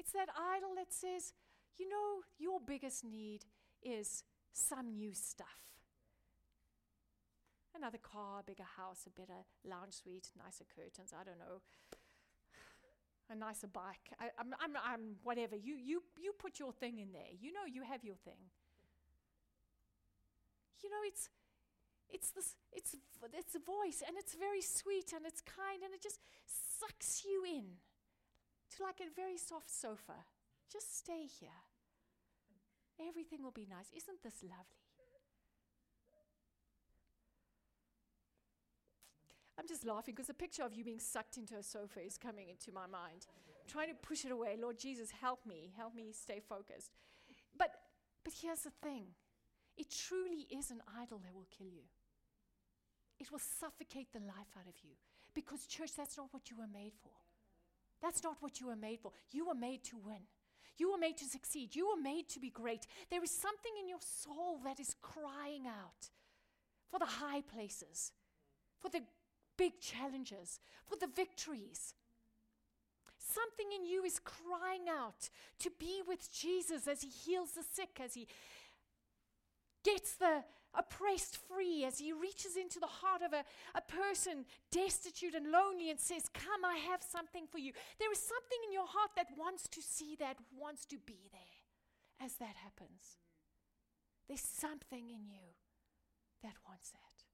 It's 0.00 0.12
that 0.12 0.30
idol 0.32 0.72
that 0.76 0.94
says, 0.94 1.34
you 1.76 1.86
know, 1.86 2.24
your 2.38 2.58
biggest 2.58 3.04
need 3.04 3.44
is 3.82 4.24
some 4.50 4.96
new 4.96 5.12
stuff. 5.12 5.76
Another 7.76 7.98
car, 7.98 8.40
a 8.40 8.42
bigger 8.42 8.64
house, 8.78 9.04
a 9.06 9.10
better 9.10 9.44
lounge 9.62 9.92
suite, 9.92 10.30
nicer 10.42 10.64
curtains, 10.74 11.12
I 11.12 11.22
don't 11.22 11.38
know. 11.38 11.60
A 13.28 13.34
nicer 13.36 13.66
bike. 13.66 14.08
I, 14.18 14.32
am 14.40 14.54
I'm, 14.58 14.72
I'm, 14.74 14.82
I'm 14.82 15.00
whatever. 15.22 15.54
You, 15.54 15.76
you, 15.76 16.02
you 16.18 16.32
put 16.32 16.58
your 16.58 16.72
thing 16.72 16.98
in 16.98 17.12
there. 17.12 17.36
You 17.38 17.52
know 17.52 17.68
you 17.70 17.82
have 17.82 18.02
your 18.02 18.16
thing. 18.16 18.48
You 20.82 20.88
know, 20.88 21.04
it's, 21.04 21.28
it's 22.08 22.30
this, 22.30 22.56
it's, 22.72 22.96
it's 23.34 23.54
a 23.54 23.60
voice 23.60 24.02
and 24.08 24.16
it's 24.16 24.32
very 24.34 24.62
sweet 24.62 25.12
and 25.14 25.26
it's 25.26 25.42
kind 25.42 25.84
and 25.84 25.92
it 25.92 26.02
just 26.02 26.20
sucks 26.80 27.22
you 27.22 27.44
in 27.44 27.76
to 28.76 28.82
like 28.82 29.00
a 29.00 29.14
very 29.14 29.36
soft 29.36 29.70
sofa. 29.70 30.24
Just 30.72 30.98
stay 30.98 31.26
here. 31.26 31.60
Everything 33.08 33.42
will 33.42 33.50
be 33.50 33.66
nice. 33.68 33.90
Isn't 33.96 34.22
this 34.22 34.42
lovely? 34.42 34.84
I'm 39.58 39.68
just 39.68 39.84
laughing 39.84 40.14
because 40.14 40.30
a 40.30 40.34
picture 40.34 40.62
of 40.62 40.72
you 40.72 40.84
being 40.84 41.00
sucked 41.00 41.36
into 41.36 41.56
a 41.56 41.62
sofa 41.62 42.00
is 42.00 42.16
coming 42.16 42.48
into 42.48 42.72
my 42.72 42.86
mind. 42.86 43.26
I'm 43.28 43.68
trying 43.68 43.88
to 43.88 43.94
push 43.94 44.24
it 44.24 44.32
away. 44.32 44.56
Lord 44.60 44.78
Jesus, 44.78 45.10
help 45.20 45.44
me. 45.44 45.72
Help 45.76 45.94
me 45.94 46.12
stay 46.12 46.40
focused. 46.40 46.92
But 47.58 47.74
but 48.24 48.32
here's 48.40 48.60
the 48.60 48.72
thing. 48.82 49.06
It 49.76 49.88
truly 49.90 50.46
is 50.50 50.70
an 50.70 50.82
idol 51.00 51.20
that 51.24 51.34
will 51.34 51.48
kill 51.56 51.68
you. 51.68 51.88
It 53.18 53.30
will 53.30 53.40
suffocate 53.40 54.12
the 54.12 54.20
life 54.20 54.52
out 54.56 54.66
of 54.66 54.74
you. 54.82 54.96
Because, 55.34 55.66
church, 55.66 55.92
that's 55.96 56.16
not 56.16 56.28
what 56.32 56.50
you 56.50 56.56
were 56.56 56.70
made 56.72 56.92
for. 57.02 57.12
That's 58.02 58.22
not 58.22 58.36
what 58.40 58.60
you 58.60 58.66
were 58.68 58.76
made 58.76 59.00
for. 59.00 59.12
You 59.30 59.46
were 59.46 59.54
made 59.54 59.84
to 59.84 59.96
win. 59.96 60.22
You 60.76 60.92
were 60.92 60.98
made 60.98 61.18
to 61.18 61.24
succeed. 61.24 61.76
You 61.76 61.88
were 61.88 62.02
made 62.02 62.28
to 62.30 62.40
be 62.40 62.50
great. 62.50 62.86
There 63.10 63.22
is 63.22 63.30
something 63.30 63.72
in 63.78 63.88
your 63.88 64.00
soul 64.00 64.60
that 64.64 64.80
is 64.80 64.96
crying 65.02 65.66
out 65.66 66.08
for 66.90 66.98
the 66.98 67.06
high 67.06 67.42
places, 67.42 68.12
for 68.80 68.88
the 68.88 69.02
big 69.58 69.80
challenges, 69.80 70.58
for 70.86 70.96
the 70.96 71.06
victories. 71.14 71.94
Something 73.18 73.72
in 73.76 73.84
you 73.84 74.02
is 74.04 74.18
crying 74.18 74.88
out 74.88 75.28
to 75.60 75.70
be 75.78 76.00
with 76.06 76.32
Jesus 76.32 76.88
as 76.88 77.02
he 77.02 77.08
heals 77.08 77.52
the 77.52 77.62
sick, 77.62 78.00
as 78.02 78.14
he 78.14 78.26
gets 79.84 80.14
the 80.14 80.42
oppressed 80.74 81.38
free, 81.48 81.84
as 81.84 81.98
he 81.98 82.12
reaches 82.12 82.56
into 82.56 82.78
the 82.78 82.86
heart 82.86 83.22
of 83.22 83.32
a, 83.32 83.44
a 83.74 83.82
person 83.82 84.44
destitute 84.70 85.34
and 85.34 85.50
lonely 85.50 85.90
and 85.90 85.98
says, 85.98 86.30
Come, 86.32 86.64
I 86.64 86.76
have 86.76 87.02
something 87.02 87.46
for 87.50 87.58
you. 87.58 87.72
There 87.98 88.12
is 88.12 88.18
something 88.18 88.58
in 88.66 88.72
your 88.72 88.86
heart 88.86 89.10
that 89.16 89.34
wants 89.36 89.68
to 89.68 89.82
see 89.82 90.16
that, 90.20 90.36
wants 90.56 90.86
to 90.86 90.96
be 90.98 91.28
there 91.32 92.24
as 92.24 92.34
that 92.36 92.56
happens. 92.62 93.18
There's 94.28 94.40
something 94.46 95.10
in 95.10 95.26
you 95.26 95.58
that 96.42 96.54
wants 96.68 96.90
that. 96.90 97.24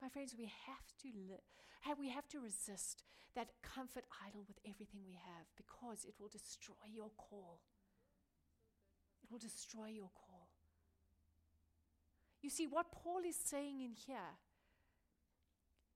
My 0.00 0.08
friends, 0.08 0.34
we 0.36 0.50
have 0.66 0.90
to 1.02 1.08
li- 1.14 1.46
have, 1.82 1.98
we 1.98 2.10
have 2.10 2.26
to 2.28 2.40
resist 2.40 3.04
that 3.36 3.52
comfort 3.62 4.04
idol 4.26 4.44
with 4.48 4.58
everything 4.66 5.00
we 5.06 5.14
have 5.14 5.46
because 5.56 6.04
it 6.04 6.14
will 6.18 6.28
destroy 6.28 6.90
your 6.90 7.10
call. 7.16 7.60
It 9.22 9.30
will 9.30 9.38
destroy 9.38 9.86
your 9.94 10.10
call. 10.10 10.31
You 12.42 12.50
see, 12.50 12.66
what 12.66 12.92
Paul 12.92 13.20
is 13.26 13.36
saying 13.36 13.80
in 13.80 13.92
here 13.92 14.36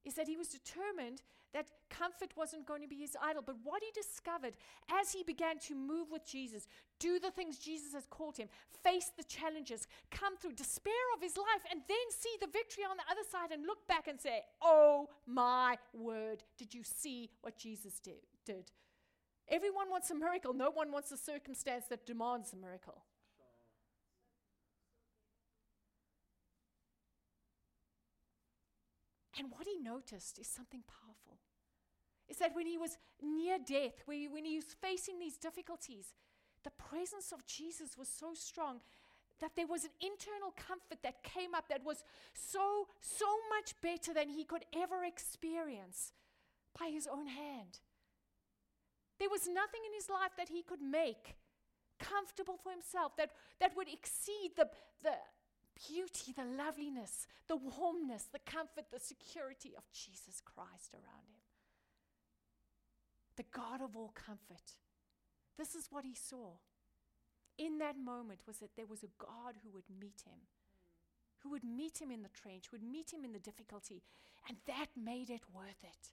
is 0.05 0.15
that 0.15 0.29
he 0.29 0.37
was 0.37 0.49
determined 0.49 1.21
that 1.53 1.67
comfort 1.89 2.31
wasn't 2.37 2.67
going 2.67 2.83
to 2.83 2.89
be 2.89 2.97
his 2.97 3.17
idol. 3.21 3.43
But 3.45 3.57
what 3.65 3.83
he 3.83 3.91
discovered 3.93 4.55
as 5.01 5.13
he 5.13 5.23
began 5.25 5.59
to 5.61 5.75
move 5.75 6.09
with 6.13 6.27
Jesus, 6.27 6.69
do 7.01 7.19
the 7.19 7.31
things 7.31 7.59
Jesus 7.59 7.95
has 7.95 8.07
called 8.09 8.37
him, 8.37 8.49
face 8.85 9.11
the 9.17 9.25
challenges, 9.25 9.87
come 10.11 10.37
through 10.37 10.53
despair 10.53 10.93
of 11.17 11.23
his 11.23 11.37
life, 11.37 11.65
and 11.71 11.81
then 11.89 12.07
see 12.11 12.35
the 12.41 12.47
victory 12.47 12.85
on 12.85 12.97
the 12.97 13.11
other 13.11 13.27
side 13.31 13.53
and 13.53 13.67
look 13.67 13.87
back 13.89 14.07
and 14.07 14.21
say, 14.21 14.43
Oh 14.63 15.09
my 15.27 15.77
word, 15.93 16.45
did 16.59 16.75
you 16.75 16.83
see 16.85 17.31
what 17.41 17.57
Jesus 17.57 18.01
did? 18.01 18.71
Everyone 19.49 19.91
wants 19.91 20.11
a 20.11 20.15
miracle, 20.15 20.53
no 20.53 20.71
one 20.71 20.93
wants 20.93 21.11
a 21.13 21.17
circumstance 21.17 21.87
that 21.89 22.07
demands 22.07 22.53
a 22.53 22.57
miracle. 22.57 23.03
And 29.39 29.51
what 29.51 29.67
he 29.67 29.79
noticed 29.79 30.39
is 30.39 30.47
something 30.47 30.83
powerful. 30.87 31.39
Is 32.29 32.39
that 32.39 32.55
when 32.55 32.67
he 32.67 32.79
was 32.79 32.99
near 33.23 33.59
death, 33.59 34.03
when 34.07 34.45
he, 34.45 34.57
was 34.57 34.75
facing 34.81 35.19
these 35.19 35.37
difficulties, 35.37 36.15
the 36.65 36.71
presence 36.71 37.33
of 37.33 37.47
Jesus 37.47 37.97
was 37.97 38.09
so 38.09 38.35
strong 38.35 38.81
that 39.41 39.53
there 39.55 39.67
was 39.67 39.85
an 39.85 39.91
internal 40.01 40.53
comfort 40.57 40.99
that 41.03 41.23
came 41.23 41.55
up 41.55 41.69
that 41.69 41.85
was 41.85 42.03
so, 42.35 42.89
so 43.01 43.27
much 43.51 43.75
better 43.83 44.13
than 44.13 44.31
he 44.31 44.45
could 44.45 44.65
ever 44.75 45.05
experience 45.05 46.13
by 46.79 46.89
his 46.89 47.07
own 47.07 47.27
hand. 47.27 47.81
There 49.19 49.31
was 49.31 49.47
nothing 49.47 49.81
in 49.87 49.95
his 49.95 50.09
life 50.09 50.33
that 50.37 50.49
he 50.49 50.63
could 50.63 50.83
make 50.83 51.37
comfortable 51.99 52.59
for 52.63 52.73
himself 52.73 53.17
that, 53.17 53.31
that 53.61 53.77
would 53.77 53.89
exceed 53.89 54.53
the, 54.57 54.69
the, 55.03 55.13
beauty, 55.77 56.33
the 56.33 56.45
loveliness, 56.45 57.27
the 57.49 57.57
warmness, 57.57 58.25
the 58.33 58.41
comfort, 58.41 58.87
the 58.91 59.01
security 59.01 59.73
of 59.77 59.85
Jesus 59.93 60.41
Christ 60.45 60.95
around 60.95 61.29
him. 61.29 61.45
The 63.37 63.45
God 63.53 63.83
of 63.83 63.97
all 63.97 64.13
comfort. 64.15 64.79
This 65.59 65.75
is 65.75 65.89
what 65.91 66.05
he 66.05 66.15
saw. 66.15 66.57
In 67.59 67.79
that 67.79 67.99
moment 67.99 68.41
was 68.47 68.59
that 68.59 68.77
there 68.77 68.87
was 68.87 69.03
a 69.03 69.17
God 69.19 69.55
who 69.63 69.71
would 69.73 69.89
meet 70.01 70.23
him, 70.27 70.41
who 71.39 71.51
would 71.51 71.65
meet 71.65 72.01
him 72.01 72.11
in 72.11 72.23
the 72.23 72.29
trench, 72.29 72.67
who 72.71 72.77
would 72.77 72.87
meet 72.87 73.13
him 73.13 73.25
in 73.25 73.33
the 73.33 73.39
difficulty, 73.39 74.03
and 74.49 74.57
that 74.67 74.89
made 74.97 75.31
it 75.31 75.43
worth 75.55 75.83
it. 75.83 76.11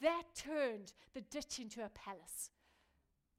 That 0.00 0.24
turned 0.34 0.92
the 1.14 1.20
ditch 1.20 1.58
into 1.58 1.84
a 1.84 1.90
palace. 1.90 2.50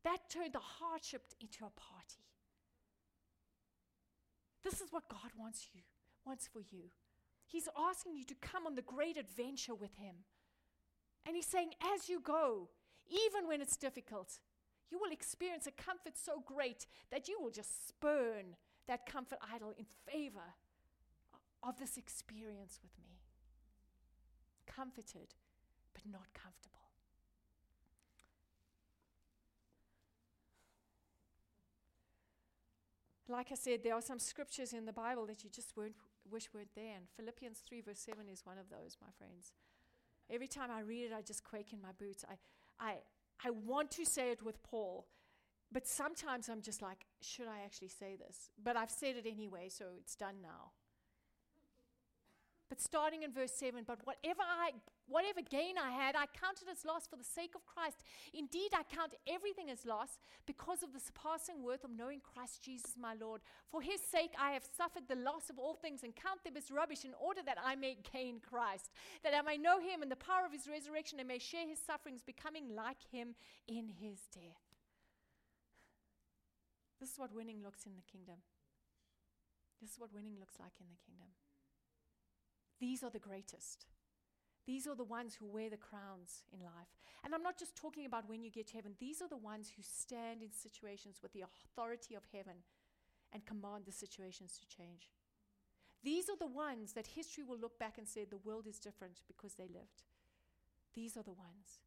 That 0.04 0.30
turned 0.30 0.54
the 0.54 0.60
hardship 0.60 1.24
into 1.42 1.66
a 1.66 1.80
party. 1.80 2.29
This 4.64 4.82
is 4.82 4.92
what 4.92 5.10
God 5.10 5.32
wants 5.38 5.70
you, 5.74 5.82
wants 6.26 6.48
for 6.48 6.60
you. 6.60 6.90
He's 7.48 7.70
asking 7.78 8.16
you 8.16 8.26
to 8.26 8.36
come 8.36 8.68
on 8.68 8.76
the 8.76 8.82
great 8.82 9.18
adventure 9.18 9.76
with 9.76 9.96
him. 9.96 10.16
And 11.26 11.36
he's 11.36 11.48
saying, 11.48 11.72
as 11.94 12.10
you 12.10 12.20
go, 12.20 12.70
even 13.10 13.48
when 13.48 13.62
it's 13.62 13.78
difficult, 13.78 14.40
you 14.92 15.00
will 15.00 15.12
experience 15.12 15.68
a 15.68 15.72
comfort 15.72 16.14
so 16.16 16.44
great 16.46 16.86
that 17.12 17.28
you 17.28 17.40
will 17.42 17.52
just 17.52 17.88
spurn 17.88 18.56
that 18.88 19.06
comfort 19.06 19.40
idol 19.54 19.74
in 19.78 19.86
favor 20.12 20.56
of 21.64 21.78
this 21.78 21.98
experience 21.98 22.80
with 22.82 22.92
me. 23.04 23.20
Comforted, 24.66 25.36
but 25.94 26.04
not 26.12 26.34
comfortable. 26.34 26.79
Like 33.30 33.52
I 33.52 33.56
said, 33.56 33.82
there 33.84 33.94
are 33.94 34.02
some 34.02 34.20
scriptures 34.20 34.74
in 34.74 34.86
the 34.86 34.94
Bible 34.94 35.26
that 35.28 35.44
you 35.44 35.50
just 35.50 35.76
weren't, 35.78 35.96
wish 36.30 36.50
weren't 36.54 36.74
there. 36.76 36.96
And 36.96 37.06
Philippians 37.16 37.60
3, 37.68 37.82
verse 37.82 38.00
7 38.00 38.28
is 38.32 38.46
one 38.46 38.58
of 38.58 38.70
those, 38.70 38.98
my 39.02 39.10
friends. 39.18 39.54
Every 40.30 40.48
time 40.48 40.70
I 40.72 40.82
read 40.82 41.06
it, 41.06 41.12
I 41.16 41.22
just 41.22 41.44
quake 41.44 41.74
in 41.74 41.82
my 41.82 41.92
boots. 41.98 42.26
I, 42.30 42.36
I, 42.84 42.96
I 43.46 43.52
want 43.52 43.92
to 43.92 44.06
say 44.06 44.32
it 44.32 44.44
with 44.44 44.62
Paul, 44.64 45.08
but 45.72 45.88
sometimes 45.88 46.50
I'm 46.50 46.62
just 46.62 46.82
like, 46.82 47.06
should 47.22 47.48
I 47.48 47.64
actually 47.64 47.90
say 47.90 48.16
this? 48.16 48.50
But 48.64 48.76
I've 48.76 48.92
said 48.92 49.16
it 49.16 49.26
anyway, 49.28 49.70
so 49.70 49.86
it's 49.98 50.16
done 50.16 50.36
now. 50.42 50.72
But 52.70 52.80
starting 52.80 53.24
in 53.24 53.34
verse 53.34 53.52
7, 53.58 53.84
but 53.86 54.00
whatever 54.06 54.44
I 54.46 54.72
whatever 55.08 55.42
gain 55.42 55.74
I 55.76 55.90
had, 55.90 56.16
I 56.16 56.30
counted 56.40 56.70
as 56.70 56.86
loss 56.86 57.08
for 57.08 57.18
the 57.18 57.24
sake 57.24 57.56
of 57.56 57.66
Christ. 57.66 57.98
Indeed, 58.32 58.78
I 58.78 58.84
count 58.84 59.16
everything 59.28 59.72
as 59.72 59.88
loss 59.88 60.20
because 60.46 60.84
of 60.84 60.94
the 60.94 61.00
surpassing 61.00 61.64
worth 61.64 61.84
of 61.84 61.90
knowing 61.90 62.22
Christ 62.22 62.64
Jesus 62.64 62.94
my 62.94 63.16
Lord. 63.20 63.42
For 63.72 63.82
his 63.82 64.00
sake 64.02 64.34
I 64.40 64.52
have 64.52 64.64
suffered 64.64 65.10
the 65.10 65.18
loss 65.18 65.50
of 65.50 65.58
all 65.58 65.74
things 65.74 66.04
and 66.04 66.16
count 66.16 66.44
them 66.44 66.56
as 66.56 66.70
rubbish 66.70 67.06
in 67.06 67.18
order 67.20 67.42
that 67.44 67.58
I 67.58 67.76
may 67.76 67.98
gain 68.14 68.40
Christ, 68.40 68.92
that 69.24 69.34
I 69.34 69.42
may 69.42 69.58
know 69.58 69.80
him 69.80 70.04
and 70.04 70.12
the 70.12 70.16
power 70.16 70.46
of 70.46 70.54
his 70.54 70.70
resurrection 70.70 71.18
and 71.18 71.28
may 71.28 71.40
share 71.40 71.68
his 71.68 71.80
sufferings, 71.80 72.22
becoming 72.22 72.76
like 72.76 73.02
him 73.12 73.34
in 73.68 73.90
his 73.90 74.30
death. 74.32 74.62
This 77.00 77.14
is 77.14 77.18
what 77.18 77.34
winning 77.34 77.64
looks 77.64 77.86
in 77.86 77.96
the 77.96 78.06
kingdom. 78.06 78.46
This 79.82 79.92
is 79.92 80.00
what 80.00 80.14
winning 80.14 80.36
looks 80.40 80.60
like 80.60 80.74
in 80.80 80.88
the 80.92 81.00
kingdom. 81.02 81.34
These 82.80 83.04
are 83.04 83.10
the 83.10 83.20
greatest. 83.20 83.86
These 84.66 84.88
are 84.88 84.96
the 84.96 85.04
ones 85.04 85.36
who 85.36 85.48
wear 85.48 85.70
the 85.70 85.78
crowns 85.78 86.44
in 86.54 86.60
life. 86.60 86.94
And 87.24 87.34
I'm 87.34 87.44
not 87.44 87.58
just 87.58 87.76
talking 87.76 88.06
about 88.06 88.30
when 88.30 88.44
you 88.44 88.52
get 88.52 88.68
to 88.68 88.76
heaven, 88.76 88.94
these 89.00 89.22
are 89.22 89.28
the 89.28 89.38
ones 89.38 89.72
who 89.76 89.82
stand 89.82 90.42
in 90.42 90.52
situations 90.52 91.20
with 91.22 91.34
the 91.34 91.44
authority 91.44 92.16
of 92.16 92.24
heaven 92.32 92.58
and 93.34 93.46
command 93.46 93.86
the 93.86 93.92
situations 93.92 94.60
to 94.60 94.78
change. 94.78 95.10
These 96.04 96.30
are 96.30 96.38
the 96.38 96.48
ones 96.48 96.94
that 96.94 97.08
history 97.08 97.44
will 97.44 97.58
look 97.58 97.78
back 97.80 97.98
and 97.98 98.08
say 98.08 98.26
the 98.26 98.38
world 98.38 98.68
is 98.68 98.80
different 98.80 99.22
because 99.28 99.56
they 99.56 99.68
lived. 99.68 100.04
These 100.94 101.18
are 101.18 101.24
the 101.24 101.34
ones. 101.34 101.80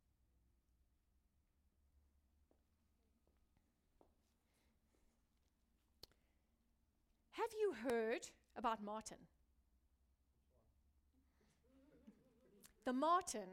Have 7.31 7.50
you 7.59 7.74
heard 7.88 8.26
about 8.57 8.85
Martin? 8.85 9.16
The 12.84 12.92
Martin, 12.92 13.48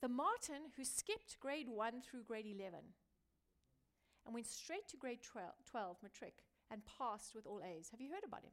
the 0.00 0.08
Martin 0.08 0.70
who 0.76 0.84
skipped 0.84 1.38
grade 1.40 1.66
1 1.68 2.02
through 2.02 2.22
grade 2.22 2.46
11 2.46 2.78
and 4.24 4.34
went 4.34 4.46
straight 4.46 4.86
to 4.88 4.96
grade 4.96 5.22
12, 5.22 5.48
12 5.68 5.96
matric 6.02 6.34
and 6.70 6.82
passed 6.98 7.34
with 7.34 7.46
all 7.46 7.60
A's. 7.64 7.88
Have 7.90 8.00
you 8.00 8.10
heard 8.10 8.24
about 8.24 8.44
him? 8.44 8.52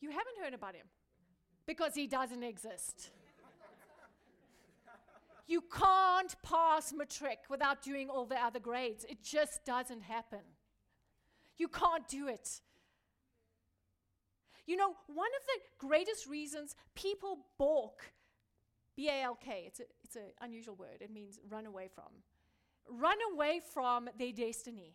You 0.00 0.10
haven't 0.10 0.42
heard 0.42 0.54
about 0.54 0.74
him 0.74 0.86
because 1.66 1.94
he 1.94 2.06
doesn't 2.06 2.42
exist. 2.42 3.10
you 5.46 5.60
can't 5.60 6.34
pass 6.42 6.94
matric 6.94 7.40
without 7.50 7.82
doing 7.82 8.08
all 8.08 8.24
the 8.24 8.42
other 8.42 8.60
grades. 8.60 9.04
It 9.04 9.22
just 9.22 9.64
doesn't 9.66 10.02
happen. 10.02 10.40
You 11.58 11.68
can't 11.68 12.08
do 12.08 12.28
it. 12.28 12.60
You 14.68 14.76
know, 14.76 14.94
one 15.06 15.30
of 15.40 15.46
the 15.46 15.86
greatest 15.86 16.26
reasons 16.26 16.76
people 16.94 17.38
balk, 17.56 18.02
B 18.96 19.08
A 19.08 19.22
L 19.22 19.34
K, 19.42 19.64
it's, 19.66 19.80
a, 19.80 19.84
it's 20.04 20.14
an 20.14 20.30
unusual 20.42 20.74
word, 20.74 20.98
it 21.00 21.10
means 21.10 21.40
run 21.48 21.64
away 21.64 21.88
from, 21.94 22.12
run 22.86 23.16
away 23.32 23.62
from 23.72 24.10
their 24.18 24.30
destiny, 24.30 24.92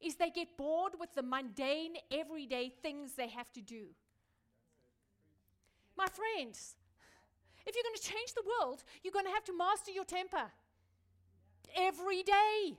is 0.00 0.14
they 0.14 0.30
get 0.30 0.56
bored 0.56 0.94
with 0.98 1.12
the 1.14 1.22
mundane, 1.22 1.96
everyday 2.10 2.72
things 2.82 3.12
they 3.12 3.28
have 3.28 3.52
to 3.52 3.60
do. 3.60 3.84
My 5.94 6.06
friends, 6.06 6.76
if 7.66 7.74
you're 7.74 7.84
going 7.84 7.96
to 7.96 8.02
change 8.02 8.32
the 8.32 8.44
world, 8.58 8.82
you're 9.02 9.12
going 9.12 9.26
to 9.26 9.30
have 9.32 9.44
to 9.44 9.54
master 9.54 9.90
your 9.90 10.04
temper 10.04 10.50
every 11.76 12.22
day. 12.22 12.78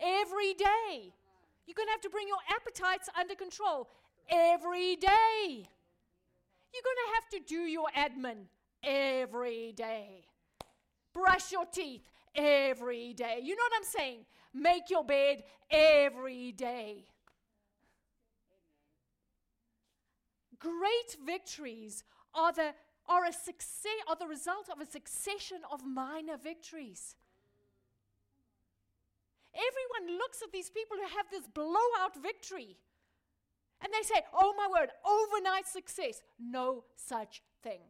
Every 0.00 0.54
day. 0.54 1.12
You're 1.66 1.76
going 1.76 1.86
to 1.86 1.92
have 1.92 2.00
to 2.00 2.10
bring 2.10 2.26
your 2.26 2.42
appetites 2.50 3.08
under 3.16 3.36
control 3.36 3.88
every 4.30 4.96
day. 4.96 5.68
You're 6.72 6.84
going 6.84 7.02
to 7.04 7.14
have 7.14 7.28
to 7.32 7.40
do 7.46 7.60
your 7.62 7.88
admin 7.96 8.46
every 8.82 9.72
day. 9.72 10.24
Brush 11.12 11.52
your 11.52 11.66
teeth 11.66 12.02
every 12.34 13.12
day. 13.12 13.40
You 13.42 13.56
know 13.56 13.62
what 13.62 13.72
I'm 13.78 13.84
saying? 13.84 14.18
Make 14.54 14.90
your 14.90 15.04
bed 15.04 15.42
every 15.70 16.52
day. 16.52 17.04
Great 20.58 21.16
victories 21.24 22.04
are 22.34 22.52
the, 22.52 22.74
are, 23.08 23.24
a 23.24 23.32
success, 23.32 23.92
are 24.08 24.16
the 24.16 24.26
result 24.26 24.68
of 24.70 24.80
a 24.80 24.86
succession 24.86 25.58
of 25.72 25.84
minor 25.84 26.36
victories. 26.36 27.16
Everyone 29.54 30.18
looks 30.18 30.42
at 30.42 30.52
these 30.52 30.70
people 30.70 30.96
who 30.96 31.16
have 31.16 31.26
this 31.30 31.48
blowout 31.48 32.22
victory 32.22 32.76
and 33.82 33.92
they 33.92 34.02
say, 34.02 34.22
oh 34.34 34.54
my 34.56 34.68
word, 34.68 34.90
overnight 35.04 35.66
success. 35.66 36.20
No 36.38 36.84
such 36.96 37.42
thing. 37.62 37.80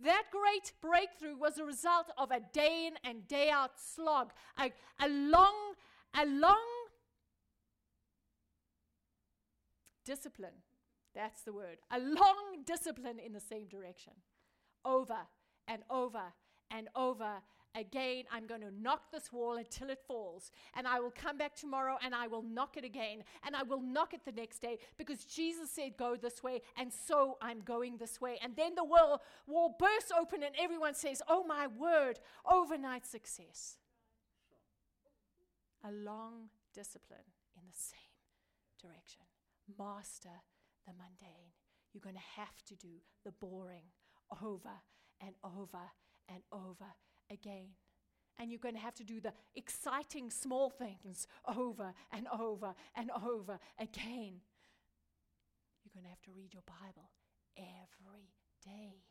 That 0.00 0.24
great 0.30 0.72
breakthrough 0.80 1.36
was 1.36 1.58
a 1.58 1.64
result 1.64 2.10
of 2.16 2.30
a 2.30 2.40
day 2.52 2.86
in 2.86 2.94
and 3.08 3.26
day 3.26 3.50
out 3.50 3.72
slog, 3.76 4.30
a, 4.56 4.70
a 5.00 5.08
long, 5.08 5.74
a 6.14 6.24
long 6.24 6.66
discipline. 10.04 10.62
That's 11.14 11.42
the 11.42 11.52
word. 11.52 11.78
A 11.90 11.98
long 11.98 12.62
discipline 12.64 13.18
in 13.18 13.32
the 13.32 13.40
same 13.40 13.66
direction. 13.66 14.12
Over 14.84 15.26
and 15.66 15.82
over 15.90 16.32
and 16.70 16.88
over 16.94 17.42
again. 17.78 18.24
I'm 18.30 18.46
going 18.46 18.60
to 18.60 18.70
knock 18.70 19.10
this 19.10 19.32
wall 19.32 19.56
until 19.56 19.90
it 19.90 20.00
falls. 20.06 20.50
And 20.74 20.86
I 20.86 21.00
will 21.00 21.12
come 21.12 21.38
back 21.38 21.54
tomorrow 21.54 21.96
and 22.04 22.14
I 22.14 22.26
will 22.26 22.42
knock 22.42 22.76
it 22.76 22.84
again. 22.84 23.24
And 23.44 23.56
I 23.56 23.62
will 23.62 23.80
knock 23.80 24.14
it 24.14 24.24
the 24.24 24.32
next 24.32 24.60
day 24.60 24.78
because 24.96 25.24
Jesus 25.24 25.70
said, 25.70 25.96
Go 25.96 26.16
this 26.16 26.42
way. 26.42 26.62
And 26.76 26.92
so 26.92 27.38
I'm 27.40 27.60
going 27.60 27.96
this 27.96 28.20
way. 28.20 28.38
And 28.42 28.54
then 28.56 28.74
the 28.74 28.84
wall, 28.84 29.22
wall 29.46 29.76
bursts 29.78 30.12
open 30.18 30.42
and 30.42 30.54
everyone 30.60 30.94
says, 30.94 31.22
Oh 31.28 31.44
my 31.44 31.66
word, 31.66 32.18
overnight 32.50 33.06
success. 33.06 33.78
A 35.84 35.92
long 35.92 36.50
discipline 36.74 37.32
in 37.56 37.62
the 37.66 37.76
same 37.76 37.98
direction. 38.82 39.22
Master 39.78 40.42
the 40.86 40.92
mundane. 40.92 41.52
You're 41.92 42.02
going 42.02 42.16
to 42.16 42.40
have 42.40 42.64
to 42.66 42.76
do 42.76 43.00
the 43.24 43.32
boring 43.32 43.92
over 44.42 44.82
and 45.20 45.34
over 45.42 45.90
and 46.28 46.42
over 46.52 46.94
again. 47.30 47.68
And 48.38 48.50
you're 48.50 48.60
going 48.60 48.74
to 48.74 48.80
have 48.80 48.94
to 48.94 49.04
do 49.04 49.20
the 49.20 49.32
exciting 49.56 50.30
small 50.30 50.70
things 50.70 51.26
over 51.56 51.92
and 52.12 52.26
over 52.28 52.74
and 52.94 53.10
over 53.10 53.58
again. 53.80 54.40
You're 55.82 55.94
going 55.94 56.04
to 56.04 56.10
have 56.10 56.22
to 56.22 56.30
read 56.36 56.54
your 56.54 56.62
Bible 56.66 57.10
every 57.56 58.30
day. 58.64 59.02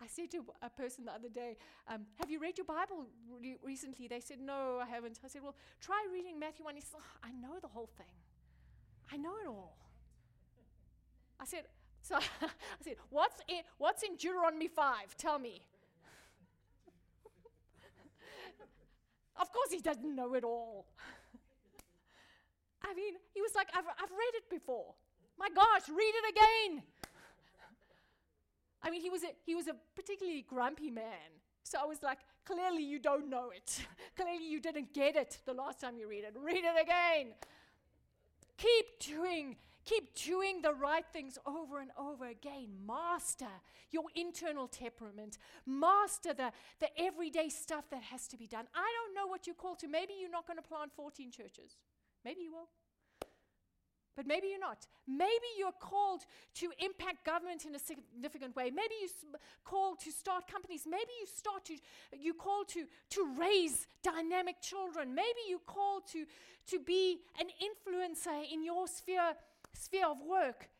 I 0.00 0.06
said 0.06 0.30
to 0.30 0.44
a 0.62 0.70
person 0.70 1.04
the 1.04 1.12
other 1.12 1.28
day, 1.28 1.56
um, 1.88 2.06
Have 2.18 2.30
you 2.30 2.38
read 2.38 2.56
your 2.56 2.64
Bible 2.64 3.06
re- 3.40 3.56
recently? 3.62 4.06
They 4.06 4.20
said, 4.20 4.38
No, 4.40 4.78
I 4.80 4.86
haven't. 4.86 5.18
I 5.24 5.28
said, 5.28 5.42
Well, 5.42 5.56
try 5.80 6.06
reading 6.12 6.38
Matthew 6.38 6.64
1. 6.64 6.74
He 6.76 6.80
said, 6.80 7.00
oh, 7.00 7.18
I 7.22 7.32
know 7.32 7.58
the 7.60 7.68
whole 7.68 7.90
thing, 7.96 8.06
I 9.12 9.16
know 9.16 9.34
it 9.42 9.48
all. 9.48 9.76
I 11.40 11.44
said, 11.44 11.64
So 12.02 12.16
I 12.42 12.48
said, 12.80 12.94
What's 13.10 13.40
in, 13.48 13.60
what's 13.78 14.02
in 14.02 14.16
Deuteronomy 14.16 14.68
5? 14.68 15.16
Tell 15.16 15.38
me. 15.38 15.62
Of 19.38 19.52
course, 19.52 19.70
he 19.70 19.80
doesn't 19.80 20.14
know 20.14 20.34
it 20.34 20.44
all. 20.44 20.86
I 22.82 22.94
mean, 22.94 23.14
he 23.34 23.40
was 23.40 23.54
like, 23.54 23.68
I've, 23.74 23.84
I've 23.86 24.10
read 24.10 24.34
it 24.34 24.50
before. 24.50 24.94
My 25.38 25.48
gosh, 25.54 25.88
read 25.88 26.12
it 26.14 26.34
again. 26.34 26.82
I 28.82 28.90
mean, 28.90 29.00
he 29.00 29.10
was, 29.10 29.22
a, 29.22 29.28
he 29.44 29.54
was 29.54 29.68
a 29.68 29.74
particularly 29.94 30.42
grumpy 30.42 30.90
man. 30.90 31.30
So 31.62 31.78
I 31.82 31.86
was 31.86 32.02
like, 32.02 32.18
clearly 32.44 32.82
you 32.82 32.98
don't 32.98 33.28
know 33.28 33.50
it. 33.50 33.84
clearly 34.16 34.48
you 34.48 34.60
didn't 34.60 34.92
get 34.94 35.16
it 35.16 35.38
the 35.46 35.52
last 35.52 35.80
time 35.80 35.96
you 35.96 36.08
read 36.08 36.24
it. 36.24 36.34
Read 36.40 36.64
it 36.64 36.82
again. 36.82 37.34
Keep 38.56 39.16
doing 39.16 39.56
Keep 39.88 40.14
doing 40.14 40.60
the 40.60 40.74
right 40.74 41.04
things 41.14 41.38
over 41.46 41.80
and 41.80 41.90
over 41.96 42.26
again. 42.26 42.68
Master 42.86 43.46
your 43.90 44.04
internal 44.14 44.68
temperament. 44.68 45.38
Master 45.64 46.34
the, 46.34 46.52
the 46.78 46.88
everyday 47.00 47.48
stuff 47.48 47.88
that 47.90 48.02
has 48.02 48.28
to 48.28 48.36
be 48.36 48.46
done. 48.46 48.66
I 48.74 48.92
don't 48.98 49.14
know 49.14 49.26
what 49.30 49.46
you're 49.46 49.56
called 49.56 49.78
to. 49.78 49.88
Maybe 49.88 50.12
you're 50.20 50.30
not 50.30 50.46
going 50.46 50.58
to 50.58 50.62
plant 50.62 50.92
14 50.94 51.30
churches. 51.30 51.78
Maybe 52.22 52.42
you 52.42 52.52
will. 52.52 52.68
But 54.14 54.26
maybe 54.26 54.48
you're 54.48 54.60
not. 54.60 54.86
Maybe 55.06 55.46
you're 55.56 55.78
called 55.80 56.22
to 56.56 56.70
impact 56.84 57.24
government 57.24 57.64
in 57.64 57.74
a 57.74 57.78
significant 57.78 58.56
way. 58.56 58.64
Maybe 58.64 58.94
you're 59.00 59.40
called 59.64 60.00
to 60.00 60.10
start 60.10 60.48
companies. 60.48 60.82
Maybe 60.84 61.12
you 61.20 61.26
start 61.26 61.64
to 61.66 61.76
you 62.18 62.34
called 62.34 62.68
to 62.70 62.84
to 63.10 63.34
raise 63.38 63.86
dynamic 64.02 64.60
children. 64.60 65.14
Maybe 65.14 65.38
you're 65.48 65.60
called 65.60 66.02
to 66.12 66.26
to 66.66 66.80
be 66.80 67.20
an 67.38 67.46
influencer 67.62 68.52
in 68.52 68.64
your 68.64 68.88
sphere 68.88 69.34
sphere 69.74 70.06
of 70.06 70.18
work, 70.20 70.70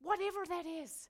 whatever 0.00 0.44
that 0.48 0.66
is. 0.66 1.08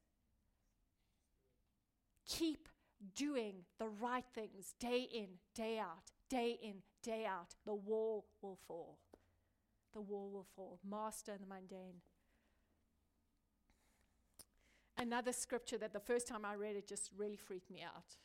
Keep 2.29 2.69
doing 3.15 3.65
the 3.79 3.89
right 3.89 4.25
things 4.35 4.75
day 4.81 5.09
in, 5.13 5.29
day 5.55 5.79
out, 5.79 6.11
day 6.29 6.59
in, 6.63 6.77
day 7.03 7.25
out. 7.27 7.55
The 7.65 7.75
wall 7.75 8.27
will 8.43 8.59
fall. 8.67 8.99
The 9.93 10.01
wall 10.01 10.31
will 10.31 10.47
fall. 10.57 10.79
Master 10.89 11.33
the 11.39 11.47
mundane. 11.47 12.01
Another 14.99 15.33
scripture 15.33 15.79
that 15.79 15.93
the 15.93 16.01
first 16.01 16.27
time 16.27 16.45
I 16.45 16.55
read 16.55 16.75
it 16.75 16.89
just 16.89 17.11
really 17.17 17.37
freaked 17.37 17.71
me 17.71 17.83
out. 17.83 18.17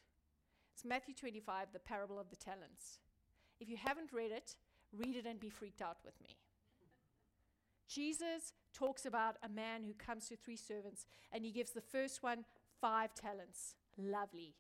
It's 0.74 0.86
Matthew 0.86 1.14
25, 1.14 1.68
the 1.74 1.80
parable 1.80 2.18
of 2.18 2.30
the 2.30 2.38
talents. 2.38 3.00
If 3.60 3.70
you 3.70 3.78
haven't 3.78 4.14
read 4.14 4.32
it, 4.32 4.56
read 4.92 5.16
it 5.16 5.26
and 5.26 5.40
be 5.40 5.50
freaked 5.50 5.82
out 5.82 5.98
with 6.04 6.20
me. 6.22 6.38
Jesus 7.88 8.54
talks 8.74 9.06
about 9.06 9.38
a 9.44 9.50
man 9.50 9.84
who 9.84 9.94
comes 9.94 10.28
to 10.30 10.36
three 10.36 10.56
servants 10.56 11.06
and 11.32 11.44
he 11.46 11.52
gives 11.52 11.72
the 11.72 11.82
first 11.82 12.24
one 12.24 12.46
five 12.80 13.14
talents. 13.14 13.76
Lovely. 13.98 14.56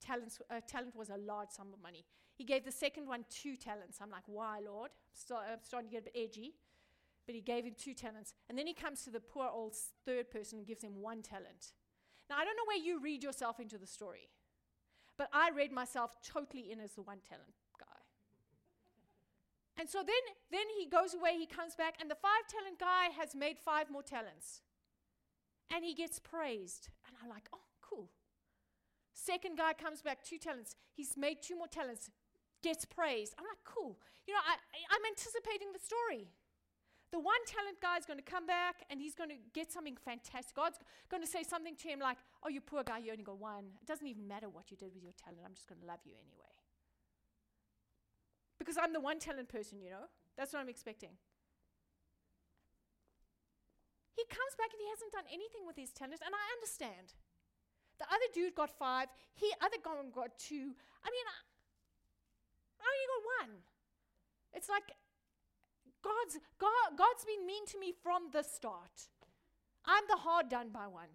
Talents, 0.00 0.40
uh, 0.50 0.60
talent 0.66 0.96
was 0.96 1.08
a 1.08 1.16
large 1.16 1.50
sum 1.50 1.68
of 1.72 1.82
money. 1.82 2.04
He 2.34 2.44
gave 2.44 2.64
the 2.64 2.72
second 2.72 3.06
one 3.06 3.24
two 3.30 3.56
talents. 3.56 3.98
I'm 4.00 4.10
like, 4.10 4.24
why, 4.26 4.60
Lord? 4.60 4.90
I'm, 5.30 5.36
I'm 5.36 5.58
starting 5.62 5.88
to 5.88 5.92
get 5.94 6.02
a 6.02 6.10
bit 6.12 6.16
edgy. 6.16 6.54
But 7.26 7.34
he 7.34 7.40
gave 7.40 7.64
him 7.64 7.74
two 7.78 7.94
talents. 7.94 8.34
And 8.48 8.58
then 8.58 8.66
he 8.66 8.74
comes 8.74 9.02
to 9.02 9.10
the 9.10 9.20
poor 9.20 9.48
old 9.48 9.74
third 10.04 10.30
person 10.30 10.58
and 10.58 10.66
gives 10.66 10.82
him 10.82 11.00
one 11.00 11.22
talent. 11.22 11.72
Now, 12.28 12.36
I 12.36 12.44
don't 12.44 12.56
know 12.56 12.66
where 12.66 12.76
you 12.76 13.00
read 13.00 13.22
yourself 13.22 13.60
into 13.60 13.78
the 13.78 13.86
story, 13.86 14.28
but 15.16 15.28
I 15.32 15.50
read 15.50 15.72
myself 15.72 16.16
totally 16.22 16.70
in 16.70 16.80
as 16.80 16.92
the 16.92 17.02
one 17.02 17.18
talent. 17.26 17.63
And 19.78 19.88
so 19.88 19.98
then, 19.98 20.24
then 20.50 20.66
he 20.78 20.86
goes 20.86 21.14
away, 21.14 21.36
he 21.36 21.46
comes 21.46 21.74
back, 21.74 21.96
and 22.00 22.10
the 22.10 22.14
five 22.14 22.46
talent 22.46 22.78
guy 22.78 23.10
has 23.18 23.34
made 23.34 23.58
five 23.58 23.90
more 23.90 24.02
talents. 24.02 24.62
And 25.74 25.84
he 25.84 25.94
gets 25.94 26.18
praised. 26.20 26.88
And 27.06 27.16
I'm 27.22 27.28
like, 27.28 27.48
oh, 27.52 27.66
cool. 27.80 28.10
Second 29.12 29.58
guy 29.58 29.72
comes 29.72 30.02
back, 30.02 30.22
two 30.22 30.38
talents. 30.38 30.76
He's 30.92 31.16
made 31.16 31.42
two 31.42 31.56
more 31.56 31.66
talents, 31.66 32.10
gets 32.62 32.84
praised. 32.84 33.34
I'm 33.38 33.44
like, 33.44 33.62
cool. 33.64 33.98
You 34.26 34.34
know, 34.34 34.40
I, 34.46 34.54
I'm 34.94 35.02
anticipating 35.10 35.72
the 35.72 35.82
story. 35.82 36.28
The 37.10 37.20
one 37.20 37.38
talent 37.46 37.78
guy 37.80 37.96
is 37.96 38.06
going 38.06 38.18
to 38.18 38.26
come 38.26 38.46
back 38.46 38.82
and 38.90 39.00
he's 39.00 39.14
going 39.14 39.30
to 39.30 39.38
get 39.54 39.70
something 39.70 39.96
fantastic. 40.04 40.54
God's 40.56 40.78
going 41.08 41.22
to 41.22 41.30
say 41.30 41.44
something 41.44 41.76
to 41.76 41.88
him 41.88 42.00
like, 42.00 42.18
oh, 42.42 42.48
you 42.48 42.60
poor 42.60 42.82
guy, 42.82 42.98
you 42.98 43.12
only 43.12 43.22
got 43.22 43.38
one. 43.38 43.66
It 43.80 43.86
doesn't 43.86 44.06
even 44.06 44.26
matter 44.26 44.48
what 44.48 44.70
you 44.70 44.76
did 44.76 44.90
with 44.92 45.02
your 45.02 45.14
talent. 45.14 45.42
I'm 45.46 45.54
just 45.54 45.68
going 45.68 45.80
to 45.80 45.86
love 45.86 46.00
you 46.04 46.12
anyway. 46.18 46.53
Because 48.64 48.80
I'm 48.80 48.96
the 48.96 49.00
one 49.00 49.20
talent 49.20 49.52
person, 49.52 49.76
you 49.84 49.90
know? 49.90 50.08
That's 50.40 50.56
what 50.56 50.64
I'm 50.64 50.72
expecting. 50.72 51.12
He 54.16 54.24
comes 54.24 54.56
back 54.56 54.72
and 54.72 54.80
he 54.80 54.88
hasn't 54.88 55.12
done 55.12 55.28
anything 55.28 55.68
with 55.68 55.76
his 55.76 55.92
talent, 55.92 56.24
and 56.24 56.32
I 56.32 56.44
understand. 56.56 57.12
The 58.00 58.08
other 58.08 58.28
dude 58.32 58.54
got 58.54 58.72
five, 58.72 59.12
he 59.34 59.52
other 59.60 59.76
guy 59.84 59.92
got 60.14 60.38
two. 60.38 60.72
I 61.04 61.08
mean, 61.12 61.26
I, 61.28 61.36
I 62.80 62.86
only 62.88 63.08
got 63.12 63.22
one. 63.44 63.52
It's 64.54 64.70
like 64.72 64.96
God's 66.00 66.40
God, 66.56 66.96
God's 66.96 67.24
been 67.28 67.44
mean 67.46 67.66
to 67.66 67.78
me 67.78 67.92
from 67.92 68.30
the 68.32 68.42
start. 68.42 69.12
I'm 69.84 70.04
the 70.08 70.16
hard 70.16 70.48
done 70.48 70.70
by 70.72 70.86
one. 70.86 71.12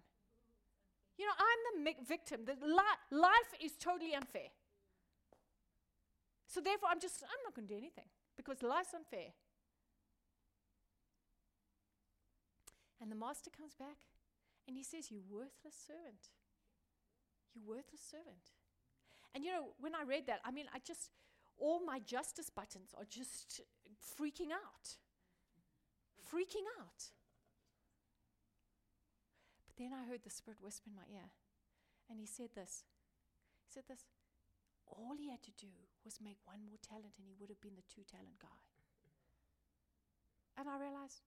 You 1.18 1.26
know, 1.26 1.36
I'm 1.36 1.84
the 1.84 1.92
victim. 2.06 2.46
The 2.46 2.56
li- 2.64 3.02
life 3.10 3.52
is 3.60 3.72
totally 3.76 4.14
unfair. 4.14 4.48
So 6.50 6.60
therefore, 6.60 6.88
I'm 6.90 6.98
just, 6.98 7.22
I'm 7.22 7.38
not 7.46 7.54
going 7.54 7.68
to 7.68 7.74
do 7.74 7.78
anything 7.78 8.10
because 8.36 8.60
life's 8.60 8.92
unfair. 8.92 9.30
And 13.00 13.06
the 13.06 13.14
master 13.14 13.50
comes 13.54 13.78
back 13.78 14.02
and 14.66 14.76
he 14.76 14.82
says, 14.82 15.12
You 15.14 15.22
worthless 15.30 15.78
servant. 15.78 16.34
You 17.54 17.62
worthless 17.64 18.02
servant. 18.02 18.50
And 19.32 19.44
you 19.44 19.52
know, 19.52 19.78
when 19.78 19.94
I 19.94 20.02
read 20.02 20.26
that, 20.26 20.40
I 20.44 20.50
mean, 20.50 20.66
I 20.74 20.80
just, 20.84 21.10
all 21.56 21.86
my 21.86 22.00
justice 22.00 22.50
buttons 22.50 22.90
are 22.98 23.06
just 23.08 23.62
freaking 24.18 24.50
out. 24.50 24.98
Freaking 26.26 26.66
out. 26.82 27.14
But 29.70 29.78
then 29.78 29.92
I 29.94 30.10
heard 30.10 30.24
the 30.24 30.30
Spirit 30.30 30.58
whisper 30.60 30.90
in 30.90 30.96
my 30.96 31.06
ear, 31.14 31.30
and 32.10 32.18
he 32.18 32.26
said 32.26 32.50
this. 32.56 32.82
He 33.62 33.72
said 33.72 33.84
this 33.88 34.04
all 34.96 35.14
he 35.18 35.30
had 35.30 35.42
to 35.46 35.54
do 35.54 35.70
was 36.04 36.22
make 36.22 36.40
one 36.44 36.64
more 36.64 36.80
talent 36.80 37.14
and 37.18 37.26
he 37.26 37.36
would 37.38 37.52
have 37.52 37.60
been 37.60 37.76
the 37.78 37.86
two 37.86 38.02
talent 38.06 38.40
guy. 38.40 38.60
And 40.58 40.68
I 40.68 40.76
realized 40.76 41.22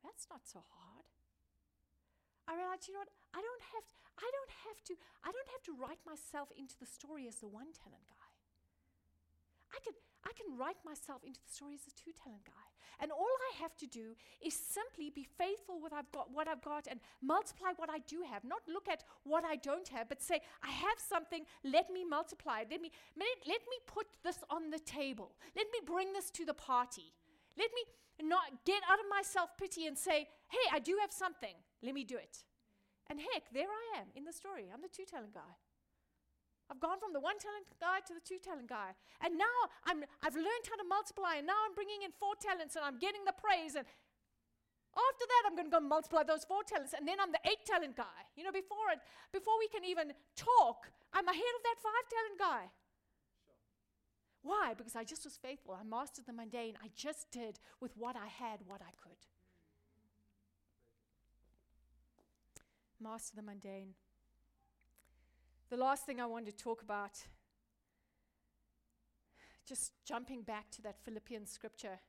that's 0.00 0.30
not 0.30 0.46
so 0.46 0.62
hard. 0.62 1.06
I 2.48 2.56
realized, 2.56 2.88
you 2.88 2.96
know 2.96 3.04
what? 3.04 3.12
I 3.36 3.44
don't 3.44 3.64
have 3.76 3.84
to, 3.84 3.94
I 4.16 4.28
don't 4.32 4.54
have 4.64 4.80
to 4.88 4.94
I 5.20 5.30
don't 5.32 5.50
have 5.52 5.64
to 5.68 5.76
write 5.76 6.00
myself 6.08 6.48
into 6.56 6.78
the 6.80 6.88
story 6.88 7.28
as 7.28 7.44
the 7.44 7.50
one 7.50 7.76
talent 7.76 8.08
guy. 8.08 8.28
I 9.74 9.78
can 9.84 9.92
I 10.24 10.32
can 10.32 10.56
write 10.56 10.80
myself 10.84 11.20
into 11.24 11.40
the 11.44 11.52
story 11.52 11.76
as 11.76 11.84
the 11.84 11.92
two 11.92 12.16
talent 12.16 12.48
guy. 12.48 12.67
And 13.00 13.12
all 13.12 13.38
I 13.52 13.62
have 13.62 13.76
to 13.78 13.86
do 13.86 14.16
is 14.44 14.54
simply 14.54 15.10
be 15.10 15.26
faithful 15.36 15.80
with 15.80 15.92
I've 15.92 16.10
got, 16.12 16.30
what 16.32 16.48
I've 16.48 16.62
got 16.62 16.86
and 16.90 17.00
multiply 17.22 17.70
what 17.76 17.90
I 17.90 17.98
do 18.06 18.22
have. 18.30 18.44
Not 18.44 18.62
look 18.66 18.88
at 18.88 19.04
what 19.24 19.44
I 19.44 19.56
don't 19.56 19.88
have, 19.88 20.08
but 20.08 20.22
say, 20.22 20.40
I 20.62 20.70
have 20.70 20.98
something, 20.98 21.44
let 21.64 21.90
me 21.90 22.04
multiply. 22.04 22.64
Let 22.70 22.80
me, 22.80 22.90
let, 23.16 23.28
let 23.46 23.60
me 23.68 23.78
put 23.86 24.06
this 24.24 24.38
on 24.50 24.70
the 24.70 24.78
table. 24.78 25.32
Let 25.56 25.66
me 25.72 25.80
bring 25.84 26.12
this 26.12 26.30
to 26.30 26.44
the 26.44 26.54
party. 26.54 27.12
Let 27.56 27.70
me 27.74 28.28
not 28.28 28.64
get 28.64 28.82
out 28.90 28.98
of 28.98 29.06
my 29.10 29.22
self 29.22 29.56
pity 29.56 29.86
and 29.86 29.96
say, 29.96 30.28
hey, 30.48 30.66
I 30.72 30.78
do 30.78 30.96
have 31.00 31.12
something. 31.12 31.54
Let 31.82 31.94
me 31.94 32.04
do 32.04 32.16
it. 32.16 32.44
And 33.10 33.20
heck, 33.20 33.44
there 33.52 33.68
I 33.68 34.00
am 34.00 34.06
in 34.14 34.24
the 34.24 34.32
story. 34.32 34.66
I'm 34.72 34.82
the 34.82 34.88
two 34.88 35.04
talent 35.04 35.34
guy. 35.34 35.56
I've 36.68 36.80
gone 36.80 37.00
from 37.00 37.16
the 37.16 37.20
one 37.20 37.40
talent 37.40 37.64
guy 37.80 38.04
to 38.04 38.12
the 38.12 38.20
two 38.20 38.36
talent 38.36 38.68
guy. 38.68 38.92
And 39.24 39.40
now 39.40 39.56
I'm, 39.88 40.04
I've 40.20 40.36
learned 40.36 40.64
how 40.68 40.76
to 40.76 40.84
multiply, 40.84 41.40
and 41.40 41.46
now 41.48 41.56
I'm 41.64 41.72
bringing 41.72 42.04
in 42.04 42.12
four 42.12 42.36
talents, 42.36 42.76
and 42.76 42.84
I'm 42.84 43.00
getting 43.00 43.24
the 43.24 43.32
praise. 43.32 43.72
And 43.72 43.88
after 44.92 45.24
that, 45.24 45.42
I'm 45.48 45.56
going 45.56 45.72
to 45.72 45.74
go 45.74 45.80
multiply 45.80 46.28
those 46.28 46.44
four 46.44 46.60
talents, 46.68 46.92
and 46.92 47.08
then 47.08 47.16
I'm 47.16 47.32
the 47.32 47.40
eight 47.48 47.64
talent 47.64 47.96
guy. 47.96 48.20
You 48.36 48.44
know, 48.44 48.52
before, 48.52 48.92
it, 48.92 49.00
before 49.32 49.56
we 49.56 49.68
can 49.72 49.80
even 49.88 50.12
talk, 50.36 50.92
I'm 51.16 51.24
ahead 51.24 51.54
of 51.56 51.62
that 51.64 51.78
five 51.80 52.04
talent 52.12 52.36
guy. 52.36 52.64
Why? 54.42 54.74
Because 54.76 54.94
I 54.94 55.04
just 55.04 55.24
was 55.24 55.36
faithful. 55.40 55.72
I 55.72 55.84
mastered 55.84 56.26
the 56.26 56.32
mundane. 56.32 56.76
I 56.84 56.88
just 56.94 57.30
did 57.30 57.58
with 57.80 57.96
what 57.96 58.16
I 58.16 58.28
had 58.28 58.60
what 58.66 58.80
I 58.84 58.92
could. 59.02 59.18
Master 63.00 63.36
the 63.36 63.42
mundane. 63.42 63.94
The 65.70 65.76
last 65.76 66.06
thing 66.06 66.20
I 66.20 66.26
want 66.26 66.46
to 66.46 66.52
talk 66.52 66.82
about, 66.82 67.12
just 69.66 69.92
jumping 70.04 70.42
back 70.42 70.70
to 70.72 70.82
that 70.82 71.04
Philippians 71.04 71.50
scripture, 71.50 72.00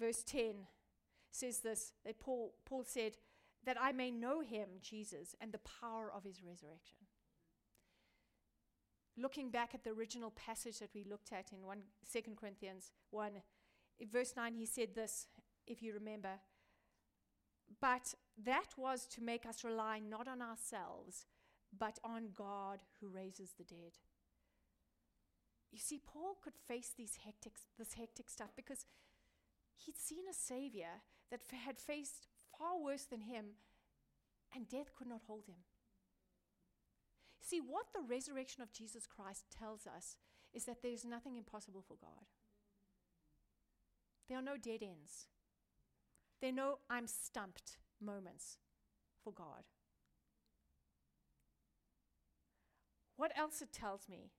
verse 0.00 0.24
10 0.24 0.66
says 1.30 1.60
this 1.60 1.92
that 2.04 2.18
Paul, 2.18 2.54
Paul 2.64 2.84
said, 2.84 3.12
that 3.64 3.76
I 3.80 3.92
may 3.92 4.10
know 4.10 4.40
him, 4.40 4.68
Jesus, 4.80 5.36
and 5.40 5.52
the 5.52 5.58
power 5.58 6.10
of 6.12 6.24
his 6.24 6.42
resurrection. 6.42 6.98
Looking 9.16 9.50
back 9.50 9.70
at 9.74 9.84
the 9.84 9.90
original 9.90 10.32
passage 10.32 10.80
that 10.80 10.94
we 10.94 11.04
looked 11.04 11.32
at 11.32 11.52
in 11.52 11.64
1, 11.64 11.78
2 12.12 12.20
Corinthians 12.34 12.90
1, 13.10 13.30
in 14.00 14.08
verse 14.08 14.32
9, 14.36 14.54
he 14.54 14.66
said 14.66 14.96
this, 14.96 15.28
if 15.66 15.82
you 15.82 15.94
remember. 15.94 16.40
But 17.80 18.14
that 18.42 18.70
was 18.76 19.06
to 19.08 19.22
make 19.22 19.46
us 19.46 19.62
rely 19.62 20.00
not 20.00 20.26
on 20.26 20.42
ourselves, 20.42 21.26
but 21.76 21.98
on 22.04 22.28
God 22.34 22.80
who 23.00 23.08
raises 23.08 23.52
the 23.56 23.64
dead. 23.64 23.98
You 25.70 25.78
see, 25.78 26.00
Paul 26.04 26.36
could 26.42 26.54
face 26.68 26.92
these 26.96 27.18
hectic, 27.24 27.54
this 27.78 27.94
hectic 27.94 28.28
stuff 28.28 28.50
because 28.54 28.84
he'd 29.76 29.96
seen 29.96 30.24
a 30.30 30.34
Savior 30.34 31.00
that 31.30 31.40
had 31.64 31.78
faced 31.78 32.28
far 32.58 32.78
worse 32.78 33.04
than 33.04 33.22
him, 33.22 33.56
and 34.54 34.68
death 34.68 34.92
could 34.96 35.08
not 35.08 35.22
hold 35.26 35.46
him. 35.46 35.64
See, 37.40 37.60
what 37.60 37.86
the 37.92 38.06
resurrection 38.06 38.62
of 38.62 38.72
Jesus 38.72 39.06
Christ 39.06 39.44
tells 39.50 39.86
us 39.86 40.16
is 40.52 40.64
that 40.66 40.82
there's 40.82 41.04
nothing 41.04 41.36
impossible 41.36 41.82
for 41.86 41.96
God. 42.00 42.26
There 44.28 44.38
are 44.38 44.42
no 44.42 44.56
dead 44.56 44.82
ends. 44.82 45.26
There 46.40 46.50
are 46.50 46.54
no 46.54 46.78
I'm 46.88 47.06
stumped 47.06 47.78
moments 48.00 48.58
for 49.22 49.32
God. 49.32 49.64
What 53.22 53.38
else 53.38 53.62
it 53.62 53.72
tells 53.72 54.08
me 54.08 54.32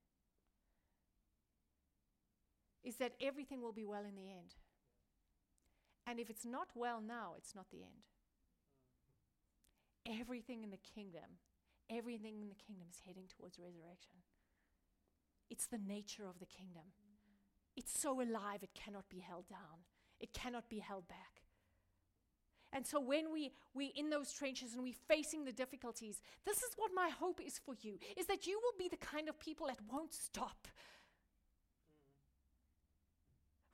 is 2.84 2.98
that 2.98 3.14
everything 3.22 3.62
will 3.62 3.72
be 3.72 3.86
well 3.86 4.04
in 4.04 4.18
the 4.18 4.30
end. 4.30 4.56
And 6.06 6.20
if 6.20 6.30
it's 6.30 6.44
not 6.44 6.68
well 6.76 7.00
now, 7.00 7.36
it's 7.38 7.56
not 7.56 7.68
the 7.72 7.84
end. 7.84 8.04
Everything 10.20 10.66
in 10.66 10.70
the 10.70 10.84
kingdom, 10.94 11.40
everything 11.90 12.42
in 12.42 12.50
the 12.50 12.56
kingdom 12.56 12.88
is 12.90 13.00
heading 13.08 13.24
towards 13.30 13.58
resurrection. 13.58 14.20
It's 15.50 15.66
the 15.66 15.78
nature 15.78 16.28
of 16.28 16.40
the 16.40 16.46
kingdom. 16.46 16.92
It's 17.78 17.98
so 17.98 18.20
alive, 18.20 18.64
it 18.64 18.76
cannot 18.76 19.08
be 19.10 19.20
held 19.20 19.48
down, 19.48 19.88
it 20.20 20.34
cannot 20.34 20.68
be 20.68 20.80
held 20.80 21.08
back. 21.08 21.43
And 22.74 22.86
so 22.86 23.00
when 23.00 23.32
we 23.32 23.52
we 23.74 23.94
in 23.96 24.10
those 24.10 24.34
trenches 24.34 24.74
and 24.74 24.84
we're 24.84 24.94
facing 25.08 25.46
the 25.46 25.52
difficulties, 25.52 26.22
this 26.46 26.58
is 26.58 26.74
what 26.76 26.92
my 26.94 27.10
hope 27.10 27.40
is 27.46 27.60
for 27.60 27.76
you, 27.82 28.00
is 28.18 28.26
that 28.26 28.48
you 28.48 28.60
will 28.60 28.78
be 28.78 28.90
the 28.90 29.06
kind 29.06 29.30
of 29.30 29.40
people 29.40 29.68
that 29.68 29.78
won't 29.92 30.14
stop. 30.14 30.68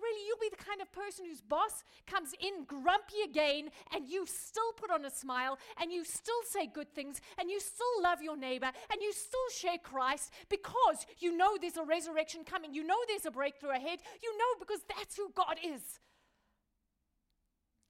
Really, 0.02 0.26
you'll 0.28 0.38
be 0.40 0.56
the 0.56 0.64
kind 0.64 0.82
of 0.82 0.92
person 0.94 1.26
whose 1.26 1.42
boss 1.42 1.84
comes 2.08 2.32
in 2.40 2.64
grumpy 2.64 3.22
again, 3.26 3.70
and 3.94 4.08
you 4.08 4.26
still 4.26 4.72
put 4.78 4.92
on 4.92 5.04
a 5.04 5.10
smile, 5.10 5.58
and 5.80 5.92
you 5.92 6.06
still 6.06 6.42
say 6.48 6.68
good 6.68 6.94
things, 6.96 7.20
and 7.38 7.50
you 7.50 7.60
still 7.60 8.02
love 8.02 8.22
your 8.22 8.38
neighbor, 8.38 8.72
and 8.92 9.02
you 9.02 9.12
still 9.12 9.50
share 9.54 9.78
Christ 9.78 10.32
because 10.50 11.06
you 11.20 11.36
know 11.36 11.58
there's 11.60 11.76
a 11.76 11.84
resurrection 11.84 12.46
coming. 12.46 12.74
You 12.74 12.86
know 12.86 12.98
there's 13.08 13.26
a 13.26 13.32
breakthrough 13.32 13.72
ahead. 13.72 14.00
You 14.24 14.38
know 14.38 14.60
because 14.60 14.80
that's 14.88 15.18
who 15.18 15.32
God 15.36 15.58
is. 15.64 16.00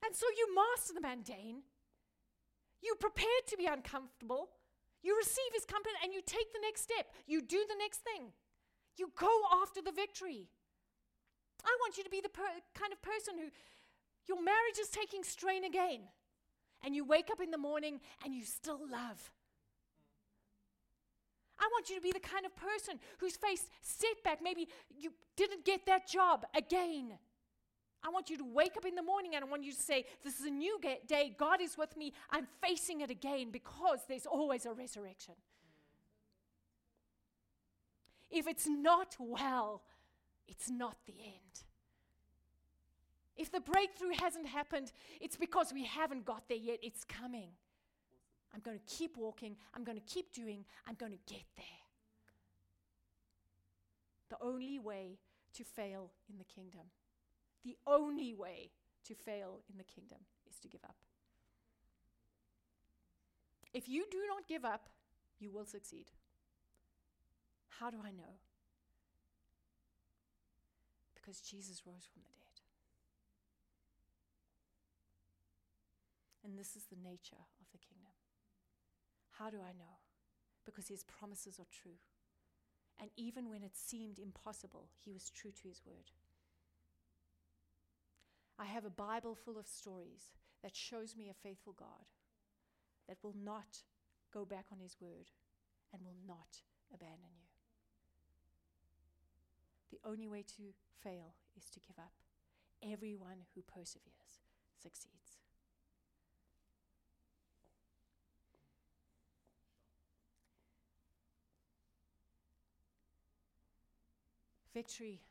And 0.06 0.16
so 0.16 0.26
you 0.38 0.56
master 0.56 0.94
the 0.94 1.02
mundane. 1.02 1.64
You 2.82 2.96
prepare 3.00 3.42
to 3.48 3.58
be 3.58 3.66
uncomfortable. 3.66 4.50
You 5.02 5.18
receive 5.18 5.52
his 5.54 5.66
company 5.66 5.96
and 6.04 6.14
you 6.14 6.22
take 6.26 6.52
the 6.54 6.60
next 6.62 6.82
step. 6.84 7.08
You 7.28 7.42
do 7.42 7.64
the 7.68 7.76
next 7.80 8.00
thing. 8.00 8.32
You 8.98 9.12
go 9.16 9.32
after 9.62 9.82
the 9.82 9.92
victory. 9.92 10.48
I 11.64 11.76
want 11.82 11.98
you 11.98 12.04
to 12.04 12.10
be 12.10 12.22
the 12.22 12.30
per- 12.30 12.64
kind 12.74 12.94
of 12.94 13.02
person 13.02 13.38
who 13.38 13.50
your 14.28 14.42
marriage 14.42 14.80
is 14.80 14.90
taking 14.90 15.24
strain 15.24 15.64
again. 15.64 16.02
And 16.84 16.96
you 16.96 17.04
wake 17.04 17.30
up 17.32 17.42
in 17.42 17.52
the 17.52 17.58
morning 17.58 18.00
and 18.24 18.34
you 18.34 18.46
still 18.46 18.80
love. 18.90 19.32
I 21.60 21.68
want 21.74 21.90
you 21.90 21.96
to 21.96 22.02
be 22.02 22.14
the 22.14 22.20
kind 22.20 22.46
of 22.46 22.56
person 22.56 23.00
who's 23.20 23.36
faced 23.36 23.70
setback. 23.82 24.40
Maybe 24.42 24.70
you 24.98 25.12
didn't 25.36 25.66
get 25.66 25.86
that 25.88 26.08
job 26.08 26.46
again. 26.56 27.18
I 28.04 28.10
want 28.10 28.30
you 28.30 28.38
to 28.38 28.46
wake 28.46 28.78
up 28.78 28.86
in 28.86 28.96
the 28.96 29.04
morning 29.04 29.36
and 29.36 29.44
I 29.44 29.48
want 29.48 29.64
you 29.64 29.74
to 29.74 29.82
say, 29.82 30.06
This 30.24 30.40
is 30.40 30.46
a 30.46 30.52
new 30.52 30.80
day. 31.08 31.36
God 31.38 31.62
is 31.62 31.78
with 31.78 31.98
me. 31.98 32.14
I'm 32.32 32.48
facing 32.62 33.02
it 33.02 33.10
again 33.10 33.52
because 33.52 34.00
there's 34.08 34.26
always 34.26 34.66
a 34.66 34.74
resurrection. 34.74 35.36
If 38.32 38.48
it's 38.48 38.68
not 38.68 39.16
well, 39.20 39.82
it's 40.48 40.70
not 40.70 40.98
the 41.06 41.16
end. 41.24 41.64
If 43.36 43.52
the 43.52 43.62
breakthrough 43.62 44.14
hasn't 44.20 44.48
happened, 44.48 44.92
it's 45.22 45.38
because 45.38 45.74
we 45.74 45.86
haven't 45.86 46.26
got 46.26 46.48
there 46.48 46.58
yet. 46.58 46.80
It's 46.82 47.06
coming. 47.06 47.50
I'm 48.54 48.60
going 48.60 48.78
to 48.78 48.96
keep 48.96 49.18
walking. 49.18 49.56
I'm 49.74 49.84
going 49.84 49.98
to 49.98 50.04
keep 50.04 50.34
doing. 50.34 50.66
I'm 50.88 50.96
going 50.96 51.12
to 51.12 51.34
get 51.34 51.44
there. 51.56 51.66
The 54.30 54.38
only 54.42 54.78
way 54.80 55.20
to 55.54 55.64
fail 55.64 56.12
in 56.30 56.38
the 56.38 56.44
kingdom, 56.44 56.82
the 57.64 57.76
only 57.86 58.34
way 58.34 58.72
to 59.06 59.16
fail 59.16 59.60
in 59.70 59.78
the 59.78 59.84
kingdom 59.84 60.20
is 60.50 60.58
to 60.60 60.68
give 60.68 60.84
up. 60.84 60.96
If 63.74 63.88
you 63.88 64.06
do 64.10 64.20
not 64.28 64.48
give 64.48 64.66
up, 64.66 64.90
you 65.40 65.52
will 65.52 65.66
succeed. 65.66 66.12
How 67.80 67.90
do 67.90 67.98
I 68.04 68.12
know? 68.12 68.40
Because 71.16 71.40
Jesus 71.42 71.84
rose 71.86 72.08
from 72.12 72.24
the 72.24 72.32
dead. 72.36 72.62
And 76.44 76.58
this 76.58 76.76
is 76.76 76.86
the 76.90 76.98
nature 76.98 77.46
of 77.62 77.68
the 77.72 77.78
kingdom. 77.78 78.12
How 79.38 79.50
do 79.50 79.58
I 79.58 79.72
know? 79.78 80.02
Because 80.66 80.88
his 80.88 81.04
promises 81.04 81.60
are 81.60 81.70
true. 81.72 82.00
And 83.00 83.12
even 83.16 83.50
when 83.50 83.64
it 83.64 83.78
seemed 83.78 84.20
impossible, 84.20 84.90
he 84.98 85.12
was 85.12 85.30
true 85.30 85.52
to 85.52 85.68
his 85.68 85.82
word. 85.86 86.12
I 88.60 88.66
have 88.66 88.84
a 88.84 88.90
Bible 88.90 89.36
full 89.36 89.58
of 89.58 89.68
stories 89.68 90.34
that 90.62 90.76
shows 90.76 91.16
me 91.16 91.30
a 91.30 91.34
faithful 91.48 91.74
God 91.74 92.06
that 93.08 93.18
will 93.24 93.36
not 93.42 93.78
go 94.34 94.44
back 94.44 94.66
on 94.72 94.80
his 94.80 94.98
word 95.00 95.32
and 95.94 96.02
will 96.04 96.18
not 96.28 96.58
abandon 96.94 97.32
you. 97.40 97.48
The 99.92 100.10
only 100.10 100.28
way 100.28 100.44
to 100.58 100.74
fail 101.02 101.36
is 101.58 101.70
to 101.70 101.80
give 101.80 101.98
up. 101.98 102.12
Everyone 102.84 103.46
who 103.56 103.62
perseveres 103.62 104.42
succeeds. 104.82 105.40
Victory 114.74 115.22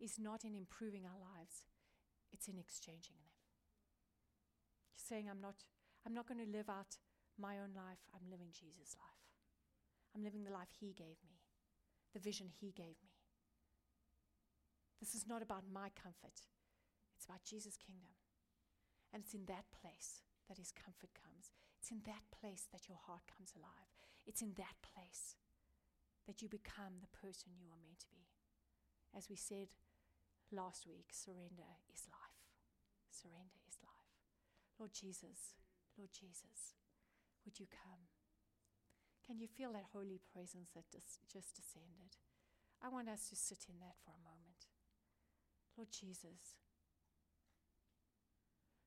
is 0.00 0.18
not 0.18 0.44
in 0.44 0.54
improving 0.54 1.04
our 1.04 1.18
lives, 1.18 1.64
it's 2.32 2.48
in 2.48 2.58
exchanging 2.58 3.16
them. 3.22 3.36
Saying, 4.96 5.28
I'm 5.30 5.40
not, 5.40 5.64
I'm 6.06 6.14
not 6.14 6.26
going 6.28 6.44
to 6.44 6.50
live 6.50 6.68
out 6.68 6.98
my 7.38 7.58
own 7.58 7.72
life, 7.74 8.02
I'm 8.12 8.30
living 8.30 8.50
Jesus' 8.52 8.98
life. 8.98 9.22
I'm 10.14 10.24
living 10.24 10.44
the 10.44 10.52
life 10.52 10.74
He 10.80 10.92
gave 10.92 11.22
me, 11.22 11.38
the 12.12 12.20
vision 12.20 12.48
He 12.50 12.72
gave 12.72 12.98
me. 13.04 13.14
This 15.00 15.14
is 15.14 15.28
not 15.28 15.42
about 15.42 15.70
my 15.70 15.88
comfort, 15.94 16.42
it's 17.14 17.24
about 17.24 17.44
Jesus' 17.44 17.78
kingdom. 17.78 18.10
And 19.12 19.22
it's 19.24 19.32
in 19.32 19.46
that 19.46 19.64
place 19.72 20.20
that 20.48 20.58
His 20.58 20.72
comfort 20.72 21.16
comes. 21.16 21.56
It's 21.80 21.90
in 21.90 22.02
that 22.04 22.28
place 22.28 22.68
that 22.72 22.88
your 22.88 22.98
heart 23.06 23.24
comes 23.24 23.54
alive. 23.56 23.88
It's 24.26 24.42
in 24.42 24.52
that 24.58 24.76
place 24.84 25.36
that 26.26 26.42
you 26.42 26.48
become 26.48 27.00
the 27.00 27.16
person 27.16 27.56
you 27.56 27.72
are 27.72 27.80
meant 27.80 28.00
to 28.00 28.12
be. 28.12 28.28
As 29.16 29.30
we 29.30 29.36
said 29.36 29.72
last 30.52 30.86
week, 30.86 31.12
surrender 31.12 31.78
is 31.92 32.08
life. 32.08 32.42
Surrender 33.10 33.60
is 33.68 33.78
life. 33.84 34.16
Lord 34.78 34.92
Jesus, 34.94 35.58
Lord 35.96 36.10
Jesus, 36.12 36.78
would 37.44 37.58
you 37.58 37.66
come? 37.66 38.08
Can 39.26 39.40
you 39.40 39.48
feel 39.48 39.72
that 39.72 39.92
holy 39.92 40.20
presence 40.24 40.70
that 40.72 40.88
dis- 40.90 41.20
just 41.28 41.56
descended? 41.56 42.16
I 42.80 42.88
want 42.88 43.08
us 43.08 43.28
to 43.28 43.36
sit 43.36 43.66
in 43.68 43.80
that 43.80 43.98
for 44.00 44.14
a 44.14 44.24
moment. 44.24 44.70
Lord 45.76 45.90
Jesus, 45.92 46.56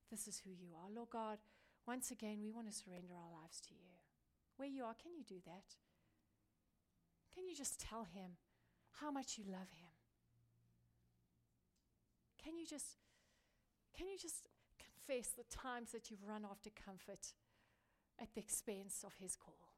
this 0.10 0.28
is 0.28 0.42
who 0.44 0.52
you 0.52 0.74
are. 0.76 0.90
Lord 0.90 1.10
God, 1.12 1.38
once 1.86 2.12
again, 2.12 2.40
we 2.42 2.52
want 2.52 2.68
to 2.68 2.76
surrender 2.76 3.14
our 3.14 3.32
lives 3.42 3.62
to 3.68 3.74
you. 3.74 4.02
Where 4.58 4.68
you 4.68 4.84
are, 4.84 4.96
can 4.96 5.14
you 5.14 5.24
do 5.28 5.42
that? 5.46 5.76
Can 7.34 7.48
you 7.48 7.56
just 7.56 7.80
tell 7.80 8.04
him 8.04 8.38
how 9.00 9.12
much 9.12 9.38
you 9.38 9.46
love 9.46 9.70
him? 9.72 9.91
Can 12.44 12.58
you 12.58 12.66
just 12.66 12.98
can 13.96 14.08
you 14.08 14.18
just 14.18 14.48
confess 14.80 15.32
the 15.32 15.46
times 15.50 15.92
that 15.92 16.10
you've 16.10 16.26
run 16.26 16.46
after 16.46 16.70
comfort 16.70 17.34
at 18.20 18.34
the 18.34 18.42
expense 18.42 19.04
of 19.06 19.14
his 19.20 19.36
call? 19.36 19.72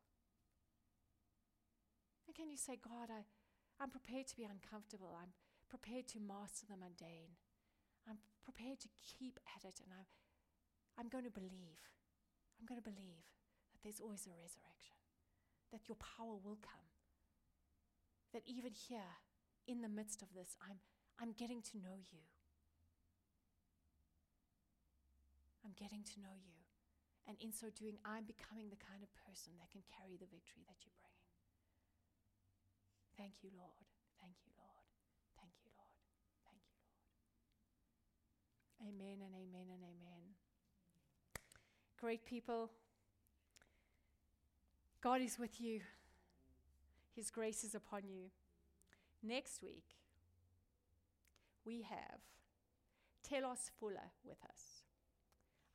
And 2.28 2.36
can 2.36 2.49
you 2.49 2.57
say, 2.57 2.80
God, 2.80 3.09
I, 3.09 3.26
I'm 3.82 3.89
prepared 3.89 4.28
to 4.28 4.38
be 4.38 4.47
uncomfortable. 4.47 5.18
I'm 5.18 5.34
prepared 5.70 6.07
to 6.14 6.20
master 6.20 6.66
the 6.70 6.78
mundane. 6.78 7.36
I'm 8.07 8.18
prepared 8.43 8.80
to 8.82 8.89
keep 8.97 9.39
at 9.57 9.66
it, 9.66 9.82
and 9.84 9.91
I'm, 9.91 10.07
I'm 10.97 11.09
going 11.09 11.26
to 11.26 11.34
believe. 11.34 11.82
I'm 12.59 12.66
going 12.66 12.80
to 12.80 12.86
believe 12.86 13.28
that 13.74 13.82
there's 13.84 13.99
always 13.99 14.26
a 14.26 14.34
resurrection, 14.34 14.97
that 15.72 15.88
your 15.88 15.97
power 15.99 16.38
will 16.38 16.59
come. 16.61 16.89
That 18.34 18.43
even 18.45 18.74
here, 18.74 19.22
in 19.68 19.82
the 19.82 19.89
midst 19.89 20.22
of 20.22 20.34
this, 20.34 20.55
I'm, 20.64 20.82
I'm 21.20 21.34
getting 21.38 21.61
to 21.74 21.78
know 21.78 22.01
you. 22.11 22.32
I'm 25.64 25.76
getting 25.80 26.03
to 26.03 26.22
know 26.22 26.36
you. 26.36 26.59
And 27.28 27.39
in 27.39 27.55
so 27.55 27.72
doing, 27.72 27.95
I'm 28.03 28.28
becoming 28.28 28.68
the 28.68 28.80
kind 28.84 28.99
of 28.99 29.09
person 29.16 29.55
that 29.59 29.72
can 29.72 29.82
carry 29.88 30.20
the 30.20 30.28
victory 30.28 30.68
that 30.68 30.84
you're 30.84 30.99
bringing. 30.99 31.32
Thank 33.16 33.39
you, 33.41 33.55
Lord. 33.55 33.88
Thank 34.20 34.36
you, 34.43 34.51
Lord. 34.59 34.84
Thank 35.39 35.55
you, 35.64 35.72
Lord. 35.80 35.95
Thank 36.43 36.59
you, 36.68 36.76
Lord. 36.84 36.99
Amen 38.91 39.24
and 39.24 39.32
amen 39.32 39.68
and 39.72 39.84
amen. 39.88 40.24
Great 41.95 42.26
people. 42.26 42.72
God 44.99 45.22
is 45.22 45.39
with 45.39 45.61
you. 45.61 45.80
His 47.16 47.32
grace 47.32 47.64
is 47.64 47.76
upon 47.76 48.03
you. 48.07 48.32
Next 49.22 49.64
week, 49.64 49.95
we 51.66 51.84
have 51.84 52.20
Telos 53.24 53.72
Fuller 53.80 54.11
with 54.26 54.43
us. 54.43 54.72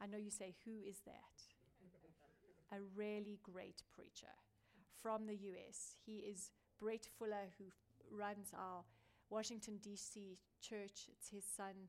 I 0.00 0.06
know 0.06 0.18
you 0.18 0.30
say, 0.30 0.54
Who 0.64 0.72
is 0.86 1.00
that? 1.06 1.38
A 2.70 2.80
really 2.94 3.38
great 3.42 3.82
preacher 3.94 4.34
from 5.02 5.26
the 5.26 5.34
US. 5.34 5.96
He 6.04 6.18
is 6.18 6.50
Brett 6.78 7.06
Fuller, 7.18 7.48
who 7.58 7.64
runs 8.14 8.52
our 8.54 8.84
Washington, 9.30 9.78
D.C. 9.82 10.38
church. 10.60 11.08
It's 11.08 11.30
his 11.30 11.44
son. 11.44 11.88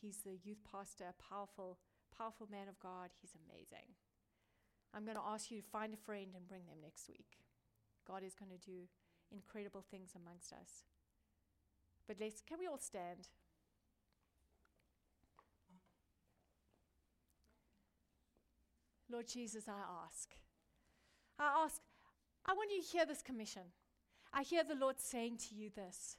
He's 0.00 0.18
the 0.18 0.38
youth 0.42 0.62
pastor, 0.70 1.04
a 1.08 1.22
powerful, 1.22 1.78
powerful 2.16 2.48
man 2.50 2.68
of 2.68 2.80
God. 2.80 3.10
He's 3.20 3.34
amazing. 3.34 3.96
I'm 4.94 5.04
going 5.04 5.16
to 5.16 5.28
ask 5.28 5.50
you 5.50 5.60
to 5.60 5.66
find 5.66 5.92
a 5.92 5.96
friend 5.96 6.28
and 6.36 6.46
bring 6.46 6.66
them 6.66 6.78
next 6.82 7.08
week. 7.08 7.38
God 8.06 8.22
is 8.22 8.34
going 8.34 8.52
to 8.52 8.64
do 8.64 8.86
incredible 9.32 9.82
things 9.90 10.12
amongst 10.14 10.52
us. 10.52 10.84
But 12.06 12.16
let's, 12.20 12.42
can 12.42 12.58
we 12.58 12.66
all 12.66 12.78
stand? 12.78 13.28
Lord 19.10 19.28
Jesus, 19.28 19.64
I 19.68 20.06
ask. 20.06 20.30
I 21.38 21.64
ask, 21.64 21.80
I 22.46 22.52
want 22.52 22.70
you 22.70 22.82
to 22.82 22.88
hear 22.88 23.06
this 23.06 23.22
commission. 23.22 23.62
I 24.32 24.42
hear 24.42 24.64
the 24.64 24.74
Lord 24.74 24.98
saying 24.98 25.38
to 25.48 25.54
you 25.54 25.70
this 25.74 26.16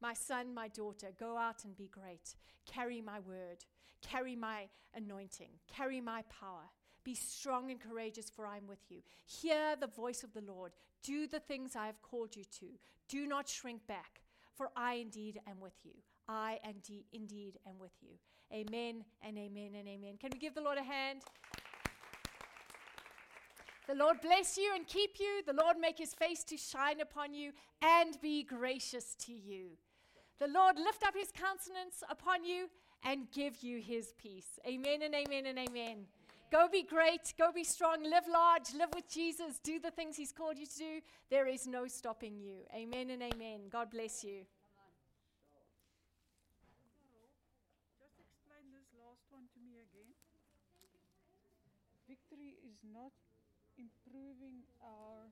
My 0.00 0.14
son, 0.14 0.54
my 0.54 0.68
daughter, 0.68 1.08
go 1.18 1.36
out 1.36 1.64
and 1.64 1.76
be 1.76 1.88
great. 1.88 2.34
Carry 2.66 3.00
my 3.00 3.20
word, 3.20 3.64
carry 4.02 4.34
my 4.34 4.68
anointing, 4.94 5.50
carry 5.72 6.00
my 6.00 6.22
power. 6.22 6.70
Be 7.04 7.14
strong 7.14 7.70
and 7.70 7.80
courageous, 7.80 8.28
for 8.28 8.46
I 8.46 8.56
am 8.56 8.66
with 8.66 8.80
you. 8.88 8.98
Hear 9.26 9.76
the 9.78 9.86
voice 9.86 10.24
of 10.24 10.32
the 10.34 10.40
Lord. 10.40 10.72
Do 11.04 11.28
the 11.28 11.38
things 11.38 11.76
I 11.76 11.86
have 11.86 12.02
called 12.02 12.34
you 12.34 12.42
to. 12.58 12.66
Do 13.08 13.28
not 13.28 13.48
shrink 13.48 13.86
back, 13.86 14.22
for 14.56 14.70
I 14.76 14.94
indeed 14.94 15.40
am 15.48 15.60
with 15.60 15.76
you. 15.84 15.92
I 16.28 16.58
indeed 17.12 17.58
am 17.64 17.78
with 17.78 17.92
you. 18.02 18.16
Amen 18.52 19.04
and 19.24 19.38
amen 19.38 19.76
and 19.78 19.86
amen. 19.86 20.16
Can 20.20 20.30
we 20.32 20.38
give 20.40 20.54
the 20.54 20.60
Lord 20.60 20.78
a 20.78 20.82
hand? 20.82 21.20
The 23.86 23.94
Lord 23.94 24.20
bless 24.20 24.58
you 24.58 24.72
and 24.74 24.86
keep 24.86 25.20
you. 25.20 25.42
The 25.46 25.52
Lord 25.52 25.78
make 25.78 25.98
his 25.98 26.12
face 26.12 26.42
to 26.44 26.56
shine 26.56 27.00
upon 27.00 27.32
you 27.32 27.52
and 27.80 28.20
be 28.20 28.42
gracious 28.42 29.14
to 29.26 29.32
you. 29.32 29.70
The 30.38 30.48
Lord 30.48 30.76
lift 30.76 31.04
up 31.04 31.14
his 31.14 31.30
countenance 31.30 32.02
upon 32.10 32.44
you 32.44 32.68
and 33.04 33.30
give 33.32 33.62
you 33.62 33.80
his 33.80 34.12
peace. 34.20 34.58
Amen 34.66 35.02
and 35.02 35.14
amen 35.14 35.46
and 35.46 35.58
amen. 35.58 36.06
Go 36.50 36.68
be 36.70 36.82
great, 36.82 37.34
go 37.38 37.50
be 37.50 37.64
strong, 37.64 38.02
live 38.04 38.26
large, 38.32 38.72
live 38.78 38.90
with 38.94 39.08
Jesus, 39.08 39.58
do 39.62 39.80
the 39.80 39.90
things 39.90 40.16
He's 40.16 40.30
called 40.30 40.58
you 40.58 40.66
to 40.66 40.78
do. 40.78 41.00
There 41.28 41.48
is 41.48 41.66
no 41.66 41.88
stopping 41.88 42.38
you. 42.38 42.62
Amen 42.74 43.10
and 43.10 43.22
amen. 43.22 43.66
God 43.70 43.90
bless 43.90 44.22
you. 44.22 44.46
Just 47.98 48.14
explain 48.22 48.70
this 48.70 48.86
last 48.94 49.26
one 49.30 49.50
to 49.54 49.60
me 49.66 49.82
again. 49.90 50.06
Victory 52.06 52.54
is 52.62 52.78
not 52.94 53.10
improving 54.16 54.64
our 54.80 55.28